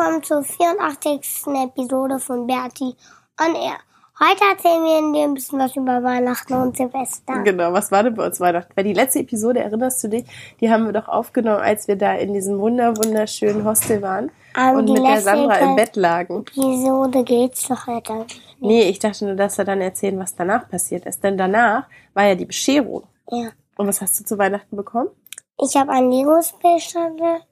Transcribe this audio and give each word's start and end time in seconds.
Willkommen 0.00 0.22
zur 0.22 0.42
84. 0.42 1.44
Episode 1.62 2.18
von 2.18 2.46
Bertie 2.46 2.96
on 3.38 3.54
Air. 3.54 3.76
Heute 4.18 4.44
erzählen 4.50 4.82
wir 4.82 5.12
dir 5.12 5.24
ein 5.24 5.34
bisschen 5.34 5.58
was 5.58 5.76
über 5.76 6.02
Weihnachten 6.02 6.54
und 6.54 6.74
Silvester. 6.74 7.42
Genau, 7.42 7.70
was 7.74 7.92
war 7.92 8.02
denn 8.04 8.14
bei 8.14 8.24
uns 8.24 8.40
Weihnachten? 8.40 8.72
Weil 8.74 8.84
die 8.84 8.94
letzte 8.94 9.18
Episode, 9.18 9.60
erinnerst 9.60 10.02
du 10.02 10.08
dich, 10.08 10.24
die 10.58 10.70
haben 10.70 10.86
wir 10.86 10.94
doch 10.94 11.06
aufgenommen, 11.06 11.60
als 11.60 11.86
wir 11.86 11.96
da 11.96 12.14
in 12.14 12.32
diesem 12.32 12.58
wunder 12.60 12.96
wunderschönen 12.96 13.62
Hostel 13.62 14.00
waren 14.00 14.30
Ähm, 14.56 14.76
und 14.76 14.88
mit 14.88 15.04
der 15.04 15.20
Sandra 15.20 15.56
im 15.56 15.76
Bett 15.76 15.96
lagen. 15.96 16.46
Episode 16.46 17.22
geht's 17.22 17.68
doch 17.68 17.86
heute. 17.86 18.24
Nee, 18.58 18.88
ich 18.88 19.00
dachte 19.00 19.26
nur, 19.26 19.34
dass 19.34 19.58
wir 19.58 19.66
dann 19.66 19.82
erzählen, 19.82 20.18
was 20.18 20.34
danach 20.34 20.66
passiert 20.66 21.04
ist. 21.04 21.22
Denn 21.22 21.36
danach 21.36 21.84
war 22.14 22.24
ja 22.24 22.34
die 22.34 22.46
Bescherung. 22.46 23.02
Ja. 23.30 23.50
Und 23.76 23.86
was 23.86 24.00
hast 24.00 24.18
du 24.18 24.24
zu 24.24 24.38
Weihnachten 24.38 24.76
bekommen? 24.76 25.10
Ich 25.58 25.76
habe 25.76 25.92
ein 25.92 26.10
Lego 26.10 26.40
Space 26.40 26.84
Shuttle 26.84 27.42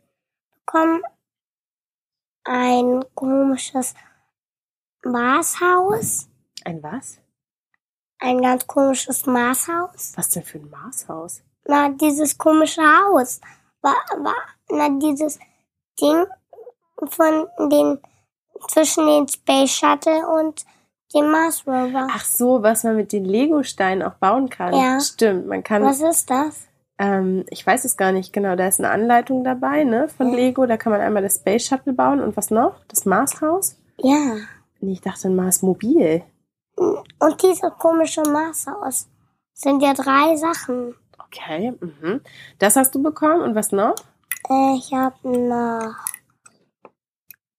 bekommen, 0.65 1.03
ein 2.49 3.05
komisches 3.15 3.95
Marshaus, 5.05 6.29
Ein 6.65 6.83
was? 6.83 7.21
ein 8.21 8.43
ganz 8.43 8.67
komisches 8.67 9.27
Marshaus. 9.27 10.13
Was 10.17 10.31
denn 10.31 10.43
für 10.43 10.59
ein 10.59 10.71
Marshaus? 10.71 11.43
Na, 11.67 11.89
dieses 11.91 12.37
komische 12.37 12.83
Haus. 12.83 13.41
War, 13.83 13.95
war, 14.19 14.35
na, 14.71 14.89
dieses 14.99 15.39
Ding 16.01 16.27
von 17.09 17.47
den, 17.71 18.01
zwischen 18.69 19.07
den 19.07 19.29
Space 19.29 19.71
Shuttle 19.71 20.27
und 20.29 20.65
dem 21.15 21.31
Mars 21.31 21.65
Rover. 21.67 22.09
Ach 22.11 22.25
so, 22.25 22.63
was 22.63 22.83
man 22.85 22.97
mit 22.97 23.13
den 23.13 23.25
Lego-Steinen 23.25 24.03
auch 24.03 24.15
bauen 24.15 24.51
kann. 24.51 24.75
Ja. 24.75 25.01
Stimmt, 25.01 25.47
man 25.47 25.63
kann, 25.63 25.85
Was 25.85 26.01
ist 26.01 26.29
das? 26.29 26.68
Ähm, 26.99 27.45
ich 27.51 27.67
weiß 27.67 27.85
es 27.85 27.97
gar 27.97 28.13
nicht 28.13 28.33
genau, 28.33 28.57
da 28.57 28.67
ist 28.67 28.81
eine 28.81 28.91
Anleitung 28.91 29.45
dabei, 29.45 29.85
ne, 29.85 30.09
von. 30.09 30.33
Lego. 30.33 30.67
Da 30.67 30.77
kann 30.77 30.93
man 30.93 31.01
einmal 31.01 31.23
das 31.23 31.37
Space 31.37 31.67
Shuttle 31.67 31.93
bauen 31.93 32.21
und 32.21 32.37
was 32.37 32.51
noch? 32.51 32.85
Das 32.89 33.05
Marshaus? 33.05 33.77
Ja. 33.99 34.37
Nee, 34.81 34.93
ich 34.93 35.01
dachte 35.01 35.29
ein 35.29 35.37
Marsmobil. 35.37 36.23
Und 36.77 37.43
dieses 37.43 37.73
komische 37.79 38.23
Marshaus. 38.23 39.09
Sind 39.55 39.83
ja 39.83 39.93
drei 39.93 40.37
Sachen. 40.37 40.95
Okay, 41.19 41.75
mhm. 41.81 42.21
Das 42.59 42.77
hast 42.77 42.95
du 42.95 43.03
bekommen 43.03 43.43
und 43.43 43.55
was 43.55 43.73
noch? 43.73 43.95
Äh, 44.49 44.77
ich 44.77 44.93
habe 44.93 45.17
noch. 45.29 45.95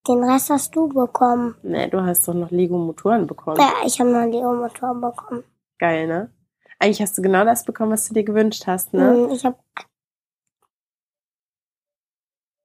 Den 0.08 0.24
Rest 0.24 0.50
hast 0.50 0.76
du 0.76 0.88
bekommen. 0.88 1.56
Nee, 1.62 1.88
du 1.90 2.02
hast 2.02 2.28
doch 2.28 2.34
noch 2.34 2.52
Lego-Motoren 2.52 3.28
bekommen. 3.28 3.60
Ja, 3.60 3.86
ich 3.86 4.00
habe 4.00 4.10
noch 4.10 4.20
einen 4.20 4.32
Lego-Motor 4.32 4.96
bekommen. 4.96 5.44
Geil, 5.78 6.08
ne? 6.08 6.32
Eigentlich 6.80 7.02
hast 7.02 7.18
du 7.18 7.22
genau 7.22 7.44
das 7.46 7.66
bekommen, 7.66 7.92
was 7.92 8.08
du 8.08 8.14
dir 8.14 8.24
gewünscht 8.24 8.66
hast, 8.68 8.94
ne? 8.94 9.12
Hm, 9.14 9.32
Ich 9.32 9.46
habe 9.46 9.58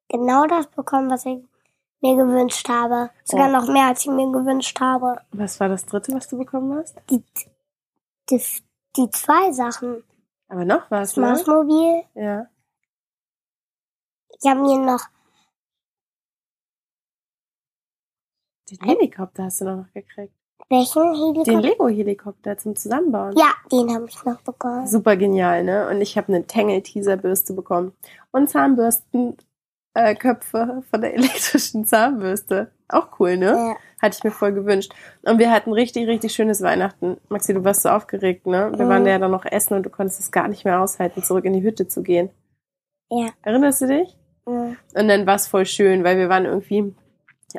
genau 0.08 0.46
das 0.46 0.68
bekommen, 0.68 1.10
was 1.10 1.26
ich 1.26 1.42
mir 2.00 2.16
gewünscht 2.16 2.68
habe. 2.68 3.10
Sogar 3.24 3.48
Oh. 3.48 3.52
noch 3.52 3.68
mehr, 3.68 3.86
als 3.88 4.02
ich 4.02 4.10
mir 4.10 4.30
gewünscht 4.30 4.78
habe. 4.80 5.20
Was 5.32 5.58
war 5.58 5.68
das 5.68 5.84
dritte, 5.86 6.12
was 6.14 6.28
du 6.28 6.38
bekommen 6.38 6.78
hast? 6.78 6.96
Die, 7.10 7.24
die, 8.30 8.40
die 8.96 9.10
zwei 9.10 9.50
Sachen. 9.52 10.04
Aber 10.48 10.64
noch 10.64 10.90
was, 10.90 11.10
Das 11.14 11.16
ne? 11.16 11.22
Marsmobil. 11.26 12.04
Ja. 12.14 12.46
Ich 14.40 14.48
habe 14.50 14.60
mir 14.60 14.78
noch 14.78 15.00
Den 18.70 18.80
Helikopter 18.80 19.44
hast 19.44 19.60
du 19.60 19.64
noch 19.64 19.92
gekriegt. 19.92 20.34
Welchen 20.70 21.02
Den 21.02 21.14
Helikopter? 21.44 21.60
Lego-Helikopter 21.60 22.58
zum 22.58 22.76
Zusammenbauen. 22.76 23.34
Ja, 23.36 23.52
den 23.70 23.92
habe 23.94 24.06
ich 24.08 24.24
noch 24.24 24.40
bekommen. 24.40 24.86
Super 24.86 25.16
genial, 25.16 25.64
ne? 25.64 25.88
Und 25.88 26.00
ich 26.00 26.16
habe 26.16 26.28
eine 26.32 26.46
Tangle-Teaser-Bürste 26.46 27.52
bekommen. 27.52 27.92
Und 28.32 28.48
Zahnbürstenköpfe 28.50 29.38
äh, 29.94 30.82
von 30.90 31.00
der 31.00 31.14
elektrischen 31.14 31.84
Zahnbürste. 31.86 32.70
Auch 32.88 33.08
cool, 33.18 33.36
ne? 33.36 33.46
Ja. 33.52 33.76
Hatte 34.02 34.16
ich 34.18 34.24
mir 34.24 34.30
voll 34.30 34.52
gewünscht. 34.52 34.92
Und 35.22 35.38
wir 35.38 35.50
hatten 35.50 35.72
richtig, 35.72 36.06
richtig 36.06 36.32
schönes 36.34 36.60
Weihnachten. 36.62 37.16
Maxi, 37.28 37.54
du 37.54 37.64
warst 37.64 37.82
so 37.82 37.88
aufgeregt, 37.88 38.46
ne? 38.46 38.70
Wir 38.76 38.84
Mhm. 38.84 38.90
waren 38.90 39.06
ja 39.06 39.18
dann 39.18 39.30
noch 39.30 39.44
essen 39.46 39.74
und 39.74 39.84
du 39.84 39.90
konntest 39.90 40.20
es 40.20 40.30
gar 40.30 40.48
nicht 40.48 40.64
mehr 40.64 40.80
aushalten, 40.80 41.22
zurück 41.22 41.44
in 41.46 41.54
die 41.54 41.62
Hütte 41.62 41.88
zu 41.88 42.02
gehen. 42.02 42.30
Ja. 43.10 43.28
Erinnerst 43.42 43.80
du 43.82 43.86
dich? 43.86 44.16
Hm. 44.46 44.76
Und 44.94 45.08
dann 45.08 45.26
war 45.26 45.36
es 45.36 45.46
voll 45.46 45.64
schön, 45.64 46.04
weil 46.04 46.18
wir 46.18 46.28
waren 46.28 46.44
irgendwie 46.44 46.94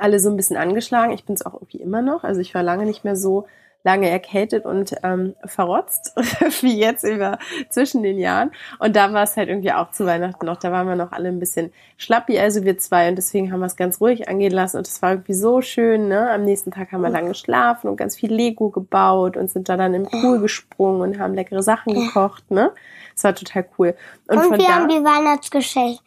alle 0.01 0.19
so 0.19 0.29
ein 0.29 0.37
bisschen 0.37 0.57
angeschlagen. 0.57 1.13
Ich 1.13 1.25
bin 1.25 1.35
es 1.35 1.45
auch 1.45 1.53
irgendwie 1.53 1.81
immer 1.81 2.01
noch. 2.01 2.23
Also 2.23 2.41
ich 2.41 2.53
war 2.53 2.63
lange 2.63 2.85
nicht 2.85 3.03
mehr 3.03 3.15
so 3.15 3.45
lange 3.85 4.09
erkältet 4.09 4.65
und 4.65 4.95
ähm, 5.03 5.35
verrotzt 5.45 6.15
wie 6.61 6.77
jetzt 6.77 7.03
über 7.03 7.37
zwischen 7.69 8.01
den 8.01 8.17
Jahren. 8.17 8.51
Und 8.79 8.95
da 8.95 9.13
war 9.13 9.23
es 9.23 9.37
halt 9.37 9.47
irgendwie 9.47 9.71
auch 9.71 9.91
zu 9.91 10.07
Weihnachten 10.07 10.43
noch. 10.47 10.57
Da 10.57 10.71
waren 10.71 10.87
wir 10.87 10.95
noch 10.95 11.11
alle 11.11 11.29
ein 11.29 11.39
bisschen 11.39 11.71
schlappi, 11.97 12.37
also 12.39 12.63
wir 12.63 12.79
zwei. 12.79 13.07
Und 13.07 13.15
deswegen 13.15 13.51
haben 13.51 13.59
wir 13.59 13.67
es 13.67 13.75
ganz 13.75 14.01
ruhig 14.01 14.27
angehen 14.27 14.51
lassen. 14.51 14.77
Und 14.77 14.87
es 14.87 15.03
war 15.03 15.11
irgendwie 15.11 15.35
so 15.35 15.61
schön. 15.61 16.07
Ne? 16.07 16.31
Am 16.31 16.43
nächsten 16.43 16.71
Tag 16.71 16.91
haben 16.91 17.01
wir 17.01 17.09
lang 17.09 17.27
geschlafen 17.27 17.87
und 17.87 17.95
ganz 17.95 18.15
viel 18.15 18.33
Lego 18.33 18.71
gebaut 18.71 19.37
und 19.37 19.51
sind 19.51 19.69
da 19.69 19.77
dann 19.77 19.93
im 19.93 20.07
Pool 20.07 20.39
gesprungen 20.39 21.01
und 21.01 21.19
haben 21.19 21.35
leckere 21.35 21.61
Sachen 21.61 21.93
gekocht. 21.93 22.49
Ne? 22.49 22.71
Es 23.15 23.23
war 23.23 23.35
total 23.35 23.65
cool. 23.77 23.95
Und, 24.27 24.37
Und, 24.37 24.57
wir 24.57 24.67
haben 24.67 24.89
die 24.89 25.03
Weihnachtsgeschenke 25.03 25.99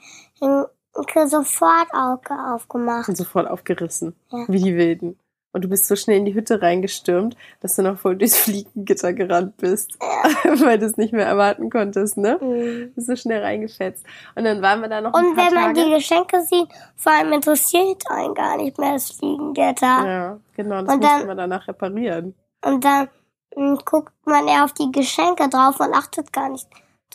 sofort 1.27 1.93
au- 1.93 2.21
aufgemacht. 2.55 3.09
und 3.09 3.17
sofort 3.17 3.49
aufgerissen, 3.49 4.15
Ja. 4.31 4.45
wie 4.49 4.63
die 4.63 4.77
Wilden. 4.77 5.19
Und 5.53 5.63
du 5.65 5.69
bist 5.69 5.87
so 5.87 5.97
schnell 5.97 6.19
in 6.19 6.27
die 6.27 6.35
Hütte 6.35 6.61
reingestürmt, 6.61 7.35
dass 7.61 7.75
du 7.75 7.83
noch 7.83 7.99
voll 7.99 8.17
durchs 8.17 8.37
Fliegengitter 8.37 9.15
gerannt 9.15 9.57
bist, 9.57 9.97
weil 10.45 10.79
du 10.79 10.85
es 10.87 10.99
nicht 10.99 11.15
mehr 11.15 11.27
erwarten 11.27 11.71
konntest, 11.71 12.19
ne? 12.19 12.39
Mhm. 12.41 12.93
Bist 12.95 13.07
so 13.07 13.17
schnell 13.17 13.43
reingefetzt. 13.43 14.05
Und 14.35 14.45
dann 14.45 14.61
waren 14.61 14.83
wir 14.83 14.89
da 14.89 15.01
noch 15.01 15.15
ein 15.15 15.25
Und 15.25 15.37
paar 15.37 15.47
wenn 15.47 15.55
man 15.55 15.75
Tage. 15.75 15.87
die 15.89 15.95
Geschenke 15.95 16.43
sieht, 16.43 16.69
vor 16.97 17.13
allem 17.13 17.33
interessiert 17.33 18.03
einen 18.11 18.35
gar 18.35 18.59
nicht 18.59 18.79
mehr 18.79 18.93
das 18.93 19.11
Fliegengitter. 19.11 19.87
ja, 20.07 20.39
genau, 20.55 20.83
das 20.83 20.95
Und 20.95 21.01
mussten 21.03 21.19
dann- 21.21 21.29
wir 21.29 21.35
danach 21.35 21.67
reparieren. 21.67 22.35
Und 22.65 22.85
dann 22.85 23.09
mm, 23.57 23.77
guckt 23.87 24.13
man 24.27 24.47
eher 24.49 24.65
auf 24.65 24.75
die 24.75 24.93
Geschenke 24.93 25.49
drauf 25.49 25.81
und 25.81 25.95
achtet 25.95 26.31
gar 26.33 26.51
nicht 26.51 26.69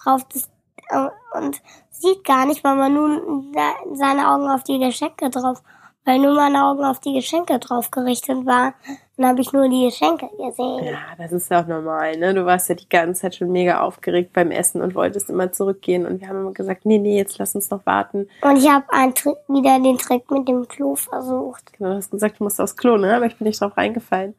drauf. 0.03 0.23
Das, 0.33 0.43
äh, 0.45 0.47
und 1.33 1.61
sieht 1.89 2.23
gar 2.23 2.45
nicht, 2.45 2.63
weil 2.63 2.75
man 2.75 2.93
nun 2.93 3.53
seine 3.93 4.29
Augen 4.29 4.49
auf 4.49 4.63
die 4.63 4.79
Geschenke 4.79 5.29
drauf, 5.29 5.61
weil 6.05 6.19
nur 6.19 6.33
meine 6.33 6.65
Augen 6.65 6.83
auf 6.83 6.99
die 6.99 7.13
Geschenke 7.13 7.59
drauf 7.59 7.91
gerichtet 7.91 8.45
waren. 8.45 8.73
Dann 9.15 9.27
habe 9.27 9.41
ich 9.41 9.53
nur 9.53 9.69
die 9.69 9.85
Geschenke 9.85 10.27
gesehen. 10.37 10.85
Ja, 10.85 10.99
das 11.17 11.31
ist 11.31 11.51
ja 11.51 11.61
auch 11.61 11.67
normal, 11.67 12.17
ne? 12.17 12.33
Du 12.33 12.45
warst 12.45 12.67
ja 12.67 12.75
die 12.75 12.89
ganze 12.89 13.21
Zeit 13.21 13.35
schon 13.35 13.51
mega 13.51 13.79
aufgeregt 13.81 14.33
beim 14.33 14.49
Essen 14.49 14.81
und 14.81 14.95
wolltest 14.95 15.29
immer 15.29 15.51
zurückgehen. 15.51 16.07
Und 16.07 16.19
wir 16.19 16.27
haben 16.27 16.41
immer 16.41 16.51
gesagt, 16.51 16.85
nee, 16.85 16.97
nee, 16.97 17.15
jetzt 17.15 17.37
lass 17.37 17.53
uns 17.53 17.69
noch 17.69 17.85
warten. 17.85 18.27
Und 18.41 18.57
ich 18.57 18.67
habe 18.67 18.85
wieder 19.47 19.79
den 19.79 19.99
Trick 19.99 20.29
mit 20.31 20.47
dem 20.47 20.67
Klo 20.67 20.95
versucht. 20.95 21.73
Genau, 21.73 21.91
du 21.91 21.95
hast 21.97 22.09
gesagt, 22.09 22.39
du 22.39 22.43
musst 22.43 22.59
aufs 22.59 22.75
Klo, 22.75 22.97
ne? 22.97 23.15
Aber 23.15 23.27
ich 23.27 23.37
bin 23.37 23.47
nicht 23.47 23.61
drauf 23.61 23.77
reingefallen. 23.77 24.33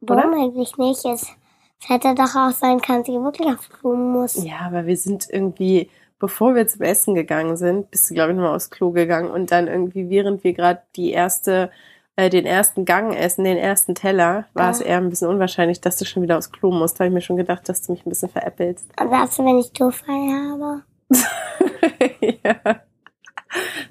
Warum 0.00 0.34
eigentlich 0.34 0.76
nicht? 0.76 1.04
Es 1.06 1.34
es 1.80 1.88
hätte 1.88 2.14
doch 2.14 2.34
auch 2.34 2.50
sein 2.52 2.80
können, 2.80 3.00
dass 3.00 3.08
ich 3.08 3.14
wirklich 3.20 3.48
aufs 3.48 3.70
Klo 3.70 3.94
muss. 3.94 4.42
Ja, 4.44 4.60
aber 4.66 4.86
wir 4.86 4.96
sind 4.96 5.28
irgendwie, 5.30 5.90
bevor 6.18 6.54
wir 6.54 6.66
zum 6.66 6.82
Essen 6.82 7.14
gegangen 7.14 7.56
sind, 7.56 7.90
bist 7.90 8.10
du, 8.10 8.14
glaube 8.14 8.32
ich, 8.32 8.36
nochmal 8.36 8.56
aufs 8.56 8.70
Klo 8.70 8.90
gegangen 8.90 9.30
und 9.30 9.50
dann 9.52 9.68
irgendwie, 9.68 10.10
während 10.10 10.42
wir 10.44 10.52
gerade 10.54 10.82
die 10.96 11.12
erste, 11.12 11.70
äh, 12.16 12.30
den 12.30 12.46
ersten 12.46 12.84
Gang 12.84 13.14
essen, 13.14 13.44
den 13.44 13.58
ersten 13.58 13.94
Teller, 13.94 14.46
war 14.54 14.70
es 14.70 14.80
Ja. 14.80 14.86
eher 14.86 14.96
ein 14.98 15.08
bisschen 15.08 15.28
unwahrscheinlich, 15.28 15.80
dass 15.80 15.96
du 15.96 16.04
schon 16.04 16.22
wieder 16.22 16.36
aufs 16.36 16.50
Klo 16.50 16.70
musst. 16.72 16.96
Da 16.98 17.04
habe 17.04 17.08
ich 17.08 17.14
mir 17.14 17.20
schon 17.20 17.36
gedacht, 17.36 17.68
dass 17.68 17.82
du 17.82 17.92
mich 17.92 18.04
ein 18.04 18.10
bisschen 18.10 18.28
veräppelst. 18.28 18.88
Und 19.00 19.10
dazu, 19.12 19.44
wenn 19.44 19.58
ich 19.58 19.72
Durchfall 19.72 20.28
habe. 20.50 20.82
ja. 22.20 22.80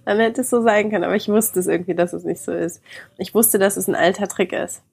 Dann 0.05 0.19
hätte 0.19 0.41
es 0.41 0.49
so 0.49 0.61
sein 0.61 0.89
können, 0.91 1.03
aber 1.03 1.15
ich 1.15 1.27
wusste 1.29 1.59
es 1.59 1.67
irgendwie, 1.67 1.95
dass 1.95 2.13
es 2.13 2.23
nicht 2.23 2.41
so 2.41 2.51
ist. 2.51 2.81
Ich 3.17 3.33
wusste, 3.33 3.57
dass 3.59 3.75
es 3.75 3.87
ein 3.87 3.95
alter 3.95 4.27
Trick 4.27 4.53
ist. 4.53 4.83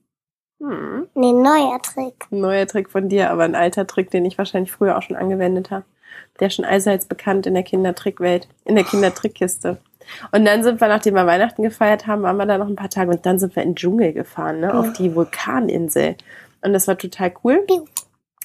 Hm. 0.64 1.08
Nee, 1.14 1.32
neuer 1.32 1.80
Trick. 1.82 2.26
Ein 2.30 2.40
neuer 2.40 2.66
Trick 2.66 2.90
von 2.90 3.08
dir, 3.08 3.30
aber 3.30 3.44
ein 3.44 3.54
alter 3.54 3.86
Trick, 3.86 4.10
den 4.10 4.24
ich 4.24 4.38
wahrscheinlich 4.38 4.72
früher 4.72 4.96
auch 4.96 5.02
schon 5.02 5.16
angewendet 5.16 5.70
habe. 5.70 5.84
Der 6.40 6.48
ist 6.48 6.54
schon 6.54 6.64
allseits 6.64 7.06
bekannt 7.06 7.46
in 7.46 7.54
der 7.54 7.62
Kindertrickwelt, 7.62 8.48
in 8.64 8.74
der 8.74 8.84
Kindertrickkiste. 8.84 9.78
Und 10.32 10.44
dann 10.44 10.62
sind 10.62 10.80
wir, 10.80 10.88
nachdem 10.88 11.14
wir 11.14 11.26
Weihnachten 11.26 11.62
gefeiert 11.62 12.06
haben, 12.06 12.22
waren 12.22 12.36
wir 12.36 12.46
da 12.46 12.58
noch 12.58 12.68
ein 12.68 12.76
paar 12.76 12.90
Tage 12.90 13.10
und 13.10 13.24
dann 13.26 13.38
sind 13.38 13.56
wir 13.56 13.62
in 13.62 13.70
den 13.70 13.76
Dschungel 13.76 14.12
gefahren, 14.12 14.60
ne, 14.60 14.74
auf 14.74 14.92
die 14.92 15.14
Vulkaninsel. 15.14 16.16
Und 16.62 16.72
das 16.72 16.88
war 16.88 16.98
total 16.98 17.32
cool, 17.42 17.66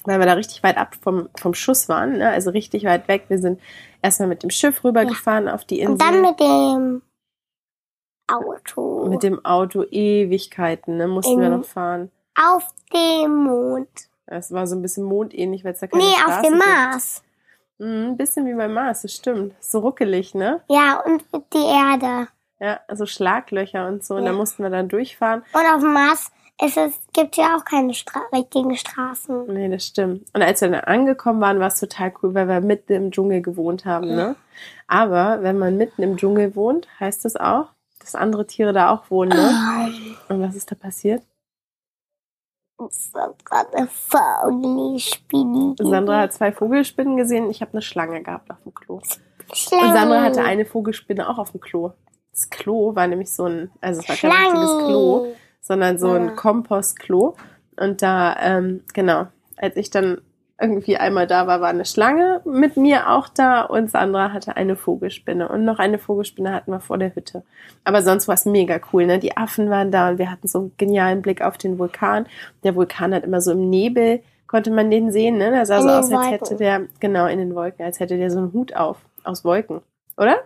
weil 0.04 0.18
wir 0.18 0.26
da 0.26 0.34
richtig 0.34 0.62
weit 0.62 0.78
ab 0.78 0.96
vom, 1.00 1.28
vom 1.38 1.54
Schuss 1.54 1.88
waren, 1.88 2.18
ne, 2.18 2.30
also 2.30 2.50
richtig 2.50 2.84
weit 2.84 3.08
weg. 3.08 3.24
Wir 3.28 3.38
sind 3.38 3.60
erstmal 4.02 4.28
mit 4.28 4.42
dem 4.42 4.50
Schiff 4.50 4.82
rübergefahren 4.84 5.48
auf 5.48 5.64
die 5.64 5.80
Insel. 5.80 5.92
Und 5.92 6.02
dann 6.02 6.22
mit 6.22 6.40
dem 6.40 7.02
Auto. 8.32 9.06
Mit 9.08 9.22
dem 9.22 9.44
Auto 9.44 9.84
Ewigkeiten, 9.90 10.96
ne, 10.96 11.06
mussten 11.08 11.34
In- 11.34 11.40
wir 11.40 11.48
noch 11.50 11.64
fahren. 11.64 12.10
auf 12.38 12.64
dem 12.92 13.34
Mond. 13.44 13.88
Es 14.26 14.52
war 14.52 14.66
so 14.66 14.76
ein 14.76 14.82
bisschen 14.82 15.04
mondähnlich, 15.04 15.64
weil 15.64 15.72
es 15.72 15.80
da 15.80 15.86
keine 15.88 16.04
Nee, 16.04 16.10
auf 16.12 16.20
Straßen 16.20 16.42
dem 16.44 16.52
gibt. 16.54 16.66
Mars. 16.66 17.22
Mhm, 17.78 17.86
ein 18.10 18.16
bisschen 18.16 18.46
wie 18.46 18.54
beim 18.54 18.72
Mars, 18.74 19.02
das 19.02 19.12
stimmt. 19.14 19.54
So 19.60 19.80
ruckelig, 19.80 20.34
ne? 20.34 20.60
Ja, 20.68 21.02
und 21.04 21.24
die 21.52 21.58
Erde. 21.58 22.28
Ja, 22.60 22.80
so 22.92 23.06
Schlaglöcher 23.06 23.88
und 23.88 24.04
so. 24.04 24.14
Und 24.16 24.24
Ja. 24.24 24.30
da 24.32 24.36
mussten 24.36 24.62
wir 24.62 24.70
dann 24.70 24.88
durchfahren. 24.88 25.42
Und 25.52 25.66
auf 25.74 25.80
dem 25.80 25.92
Mars 25.94 26.30
ist 26.62 26.76
es, 26.76 26.92
gibt 27.14 27.36
ja 27.38 27.56
auch 27.56 27.64
keine 27.64 27.94
Stra 27.94 28.20
richtigen 28.34 28.76
Straßen. 28.76 29.46
Nee, 29.46 29.70
das 29.70 29.86
stimmt. 29.86 30.26
Und 30.34 30.42
als 30.42 30.60
wir 30.60 30.68
dann 30.68 30.80
angekommen 30.84 31.40
waren, 31.40 31.58
war 31.58 31.68
es 31.68 31.80
total 31.80 32.12
cool, 32.22 32.34
weil 32.34 32.46
wir 32.48 32.60
mitten 32.60 32.92
im 32.92 33.10
Dschungel 33.10 33.40
gewohnt 33.40 33.86
haben, 33.86 34.06
ne? 34.14 34.36
Aber 34.86 35.42
wenn 35.42 35.58
man 35.58 35.76
mitten 35.78 36.02
im 36.02 36.18
Dschungel 36.18 36.54
wohnt, 36.54 36.86
heißt 37.00 37.24
das 37.24 37.34
auch, 37.36 37.68
dass 38.00 38.14
andere 38.14 38.46
Tiere 38.46 38.72
da 38.72 38.90
auch 38.90 39.10
wohnen, 39.10 39.30
ne? 39.30 40.16
Und 40.28 40.40
was 40.40 40.56
ist 40.56 40.70
da 40.70 40.74
passiert? 40.74 41.22
Gerade 43.44 43.76
eine 43.76 43.88
Vogelspinni. 43.88 45.74
Sandra 45.78 46.20
hat 46.20 46.32
zwei 46.32 46.50
Vogelspinnen 46.50 47.16
gesehen. 47.16 47.50
Ich 47.50 47.60
habe 47.60 47.72
eine 47.72 47.82
Schlange 47.82 48.22
gehabt 48.22 48.50
auf 48.50 48.62
dem 48.62 48.72
Klo. 48.74 49.00
Schlange. 49.52 49.86
Und 49.86 49.92
Sandra 49.92 50.22
hatte 50.22 50.42
eine 50.42 50.64
Vogelspinne 50.64 51.28
auch 51.28 51.38
auf 51.38 51.50
dem 51.52 51.60
Klo. 51.60 51.92
Das 52.32 52.48
Klo 52.48 52.94
war 52.94 53.06
nämlich 53.06 53.32
so 53.32 53.44
ein, 53.44 53.70
also 53.80 54.00
es 54.00 54.08
war 54.08 54.16
kein 54.16 54.30
richtiges 54.30 54.78
Klo, 54.86 55.34
sondern 55.60 55.98
so 55.98 56.12
ein. 56.12 56.36
Kompostklo. 56.36 57.36
Und 57.78 58.02
da, 58.02 58.36
ähm, 58.40 58.84
genau, 58.94 59.26
als 59.56 59.76
ich 59.76 59.90
dann 59.90 60.22
irgendwie 60.60 60.96
einmal 60.96 61.26
da 61.26 61.46
war, 61.46 61.60
war 61.60 61.68
eine 61.68 61.84
Schlange 61.84 62.42
mit 62.44 62.76
mir 62.76 63.10
auch 63.10 63.28
da 63.28 63.62
und 63.62 63.90
Sandra 63.90 64.32
hatte 64.32 64.56
eine 64.56 64.76
Vogelspinne. 64.76 65.48
Und 65.48 65.64
noch 65.64 65.78
eine 65.78 65.98
Vogelspinne 65.98 66.52
hatten 66.52 66.70
wir 66.70 66.80
vor 66.80 66.98
der 66.98 67.14
Hütte. 67.14 67.42
Aber 67.84 68.02
sonst 68.02 68.28
war 68.28 68.34
es 68.34 68.44
mega 68.44 68.78
cool, 68.92 69.06
ne? 69.06 69.18
Die 69.18 69.36
Affen 69.36 69.70
waren 69.70 69.90
da 69.90 70.10
und 70.10 70.18
wir 70.18 70.30
hatten 70.30 70.48
so 70.48 70.58
einen 70.58 70.72
genialen 70.76 71.22
Blick 71.22 71.42
auf 71.42 71.56
den 71.56 71.78
Vulkan. 71.78 72.26
Der 72.62 72.74
Vulkan 72.76 73.14
hat 73.14 73.24
immer 73.24 73.40
so 73.40 73.52
im 73.52 73.70
Nebel, 73.70 74.22
konnte 74.46 74.70
man 74.70 74.90
den 74.90 75.12
sehen, 75.12 75.38
ne? 75.38 75.50
Der 75.50 75.64
sah 75.64 75.80
so 75.80 75.88
aus, 75.88 76.12
als 76.12 76.30
hätte 76.30 76.56
der, 76.56 76.82
genau, 77.00 77.26
in 77.26 77.38
den 77.38 77.54
Wolken, 77.54 77.84
als 77.84 77.98
hätte 77.98 78.18
der 78.18 78.30
so 78.30 78.38
einen 78.38 78.52
Hut 78.52 78.76
auf, 78.76 78.98
aus 79.24 79.44
Wolken. 79.44 79.80
Oder? 80.16 80.40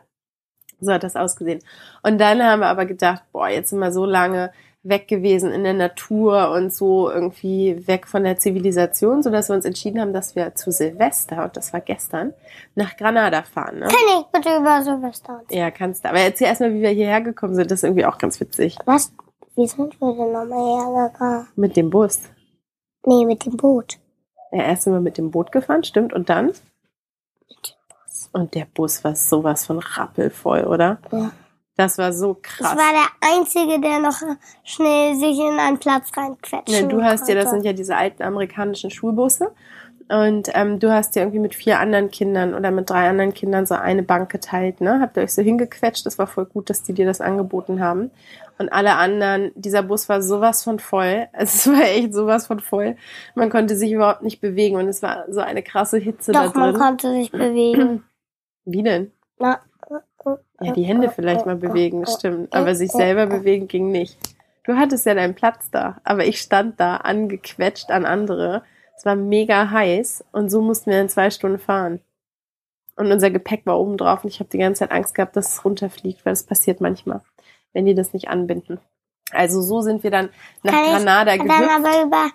So 0.81 0.93
hat 0.93 1.03
das 1.03 1.17
ausgesehen. 1.17 1.61
Und 2.03 2.21
dann 2.21 2.43
haben 2.43 2.61
wir 2.61 2.69
aber 2.69 2.87
gedacht, 2.87 3.23
boah, 3.33 3.49
jetzt 3.49 3.71
sind 3.71 3.79
wir 3.81 3.91
so 3.91 4.05
lange 4.05 4.53
weg 4.87 5.09
gewesen 5.09 5.51
in 5.51 5.65
der 5.65 5.73
Natur 5.73 6.51
und 6.51 6.73
so 6.73 7.11
irgendwie 7.11 7.87
weg 7.89 8.07
von 8.07 8.23
der 8.23 8.39
Zivilisation, 8.39 9.23
sodass 9.23 9.49
wir 9.49 9.57
uns 9.57 9.65
entschieden 9.65 10.01
haben, 10.01 10.13
dass 10.13 10.37
wir 10.37 10.55
zu 10.55 10.71
Silvester, 10.71 11.45
und 11.45 11.57
das 11.57 11.73
war 11.73 11.81
gestern, 11.81 12.35
nach 12.75 12.97
Granada 12.97 13.43
fahren. 13.43 13.79
Ne? 13.81 13.87
Kann 13.89 14.21
ich 14.21 14.27
bitte 14.33 14.57
über 14.57 14.83
Silvester 14.83 15.41
uns- 15.41 15.51
Ja, 15.55 15.71
kannst 15.71 16.05
du. 16.05 16.09
Aber 16.11 16.19
erzähl 16.21 16.47
erstmal, 16.49 16.75
wie 16.75 16.83
wir 16.83 16.91
hierher 16.91 17.23
gekommen 17.23 17.55
sind. 17.55 17.71
Das 17.71 17.79
ist 17.81 17.85
irgendwie 17.85 18.05
auch 18.07 18.19
ganz 18.19 18.39
witzig. 18.41 18.77
Was? 18.85 19.13
Wie 19.57 19.67
sind 19.67 19.99
wir 20.01 20.13
denn 20.15 20.33
nochmal 20.33 21.09
hergegangen? 21.09 21.47
Mit 21.57 21.77
dem 21.77 21.89
Bus. 21.91 22.21
Nee, 23.07 23.25
mit 23.25 23.45
dem 23.47 23.57
Boot. 23.57 23.99
Ja, 24.53 24.65
erst 24.65 24.83
sind 24.83 24.93
wir 24.93 25.01
mit 25.01 25.17
dem 25.19 25.31
Boot 25.31 25.51
gefahren, 25.53 25.85
stimmt. 25.85 26.13
Und 26.13 26.29
dann? 26.29 26.53
Und 28.33 28.55
der 28.55 28.67
Bus 28.75 29.05
war 29.05 29.15
sowas 29.15 29.67
von 29.67 29.79
rappelvoll, 29.79 30.65
oder? 30.65 30.99
Ja. 31.13 31.31
Das 31.76 31.99
war 31.99 32.12
so 32.12 32.37
Ich 32.37 32.43
krass. 32.43 32.76
war 32.76 32.93
der 32.93 33.31
Einzige, 33.37 33.81
der 33.81 33.99
noch 33.99 34.21
schnell 34.62 35.17
sich 35.17 35.38
in 35.38 35.59
einen 35.59 35.79
Platz 35.79 36.11
reinquetschen 36.17 36.75
Ja, 36.75 36.82
du 36.87 37.03
hast 37.03 37.29
ja, 37.29 37.35
das 37.35 37.44
konnte. 37.47 37.56
sind 37.62 37.67
ja 37.67 37.73
diese 37.73 37.97
alten 37.97 38.23
amerikanischen 38.23 38.91
Schulbusse. 38.91 39.53
Und 40.09 40.50
ähm, 40.53 40.79
du 40.81 40.93
hast 40.93 41.17
ja 41.17 41.23
irgendwie 41.23 41.38
mit 41.38 41.55
vier 41.55 41.81
anderen 41.81 42.11
Kindern 42.11 42.53
oder 42.55 42.71
mit 42.71 42.91
drei 42.91 43.09
anderen 43.09 43.32
Kindern 43.32 43.65
so 43.65 43.75
eine 43.75 44.03
Bank 44.03 44.31
geteilt, 44.31 44.82
ne? 44.82 45.00
Habt 45.00 45.17
ihr 45.17 45.23
euch 45.23 45.32
so 45.32 45.41
hingequetscht? 45.41 46.05
Das 46.05 46.19
war 46.19 46.26
voll 46.26 46.44
gut, 46.44 46.69
dass 46.69 46.82
die 46.82 46.93
dir 46.93 47.06
das 47.06 47.23
angeboten 47.23 47.81
haben. 47.81 48.11
Und 48.59 48.70
alle 48.70 48.97
anderen, 48.97 49.50
dieser 49.55 49.82
Bus 49.82 50.09
war 50.11 50.20
sowas 50.20 50.62
von 50.62 50.79
voll. 50.79 51.27
Es 51.32 51.67
war 51.67 51.81
echt 51.85 52.12
sowas 52.12 52.47
von 52.47 52.61
voll. 52.61 52.97
Man 53.35 53.49
konnte 53.49 53.77
sich 53.77 53.93
überhaupt 53.93 54.23
nicht 54.23 54.43
bewegen 54.43 54.77
und 54.77 54.88
es 54.88 55.03
war 55.03 55.25
so 55.31 55.41
eine 55.41 55.62
krasse 55.62 55.97
Hitze 55.97 56.32
Doch, 56.32 56.53
da 56.53 56.59
man 56.61 56.73
drin. 56.73 56.81
konnte 56.82 57.11
sich 57.11 57.32
bewegen. 57.32 58.05
Wie 58.67 58.82
denn? 58.82 59.11
Na, 59.38 59.59
Ja, 60.61 60.73
die 60.73 60.85
Hände 60.85 61.11
vielleicht 61.11 61.47
mal 61.47 61.56
bewegen, 61.56 62.06
stimmt. 62.06 62.55
Aber 62.55 62.75
sich 62.75 62.93
selber 62.93 63.27
bewegen 63.27 63.67
ging 63.69 63.91
nicht. 63.91 64.17
Du 64.65 64.77
hattest 64.77 65.05
ja 65.05 65.15
deinen 65.15 65.35
Platz 65.35 65.69
da, 65.71 66.01
aber 66.05 66.25
ich 66.27 66.41
stand 66.41 66.79
da 66.81 66.97
angequetscht 66.99 67.91
an 67.91 68.06
andere. 68.06 68.62
Es 68.97 69.05
war 69.05 69.17
mega 69.17 69.71
heiß 69.71 70.25
und 70.33 70.51
so 70.51 70.62
mussten 70.62 70.91
wir 70.91 71.01
in 71.01 71.09
zwei 71.09 71.31
Stunden 71.31 71.59
fahren. 71.59 72.01
Und 72.97 73.11
unser 73.11 73.31
Gepäck 73.31 73.67
war 73.67 73.79
oben 73.81 73.97
drauf 73.97 74.23
und 74.23 74.31
ich 74.31 74.39
habe 74.39 74.49
die 74.51 74.59
ganze 74.59 74.79
Zeit 74.81 74.93
Angst 74.93 75.15
gehabt, 75.17 75.35
dass 75.37 75.53
es 75.53 75.65
runterfliegt, 75.65 76.25
weil 76.25 76.33
das 76.33 76.45
passiert 76.45 76.81
manchmal, 76.81 77.21
wenn 77.73 77.85
die 77.87 77.95
das 77.95 78.12
nicht 78.12 78.29
anbinden. 78.29 78.79
Also 79.33 79.61
so 79.62 79.81
sind 79.81 80.05
wir 80.05 80.12
dann 80.12 80.31
nach 80.62 80.73
Kann 80.73 80.85
ich 80.85 80.91
Granada 80.93 81.37
dann 81.37 81.47
gehüpft. 81.49 81.71
aber 81.71 82.03
über, 82.05 82.31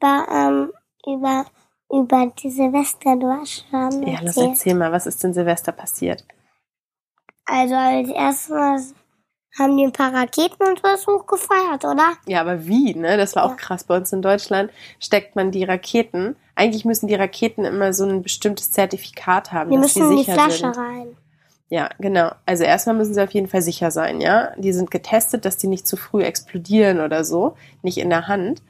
über, 0.00 0.26
ähm, 0.32 0.72
über, 1.06 1.44
über 1.90 2.32
die 2.38 2.50
Silvester, 2.50 3.16
du 3.16 3.26
hast 3.26 3.66
schon 3.68 4.06
Ja, 4.06 4.18
lass 4.22 4.36
erzählt. 4.36 4.50
erzähl 4.50 4.74
mal, 4.74 4.92
was 4.92 5.06
ist 5.06 5.22
denn 5.24 5.34
Silvester 5.34 5.72
passiert? 5.72 6.24
Also 7.46 7.74
als 7.74 8.08
erstes 8.08 8.94
haben 9.58 9.76
die 9.76 9.84
ein 9.84 9.92
paar 9.92 10.12
Raketen 10.12 10.66
und 10.66 10.82
was 10.82 11.06
hochgefeiert, 11.06 11.84
oder? 11.84 12.14
Ja, 12.26 12.40
aber 12.40 12.66
wie, 12.66 12.94
ne? 12.94 13.16
Das 13.16 13.36
war 13.36 13.44
auch 13.44 13.50
Ja. 13.50 13.56
krass. 13.56 13.84
Bei 13.84 13.96
uns 13.96 14.12
in 14.12 14.20
Deutschland 14.22 14.72
steckt 14.98 15.36
man 15.36 15.50
die 15.52 15.62
Raketen. 15.64 16.34
Eigentlich 16.56 16.84
müssen 16.84 17.06
die 17.06 17.14
Raketen 17.14 17.64
immer 17.64 17.92
so 17.92 18.04
ein 18.04 18.22
bestimmtes 18.22 18.72
Zertifikat 18.72 19.52
haben, 19.52 19.70
Die 19.70 19.76
dass 19.76 19.82
müssen 19.94 20.02
in 20.02 20.08
sie 20.08 20.16
die 20.16 20.22
sicher 20.22 20.34
Flasche 20.34 20.58
sind. 20.58 20.76
rein. 20.78 21.16
Ja, 21.68 21.88
genau. 21.98 22.30
Also 22.46 22.64
erstmal 22.64 22.96
müssen 22.96 23.14
sie 23.14 23.22
auf 23.22 23.30
jeden 23.32 23.48
Fall 23.48 23.62
sicher 23.62 23.90
sein, 23.90 24.20
ja. 24.20 24.52
Die 24.56 24.72
sind 24.72 24.90
getestet, 24.90 25.44
dass 25.44 25.56
die 25.56 25.66
nicht 25.68 25.86
zu 25.86 25.96
früh 25.96 26.22
explodieren 26.22 27.00
oder 27.00 27.24
so, 27.24 27.56
nicht 27.82 27.98
in 27.98 28.10
der 28.10 28.26
Hand. 28.28 28.60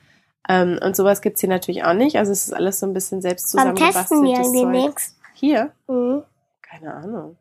Ähm, 0.48 0.78
und 0.82 0.94
sowas 0.96 1.22
gibt's 1.22 1.40
hier 1.40 1.48
natürlich 1.48 1.84
auch 1.84 1.94
nicht. 1.94 2.18
Also 2.18 2.30
es 2.32 2.46
ist 2.46 2.52
alles 2.52 2.78
so 2.80 2.86
ein 2.86 2.92
bisschen 2.92 3.22
selbst 3.22 3.44
testen 3.44 3.60
zusammengebasteltes 3.60 4.52
Zeug. 4.52 4.70
nichts? 4.70 5.16
Hier? 5.32 5.72
Mhm. 5.88 6.22
Keine 6.62 6.92
Ahnung. 6.94 7.36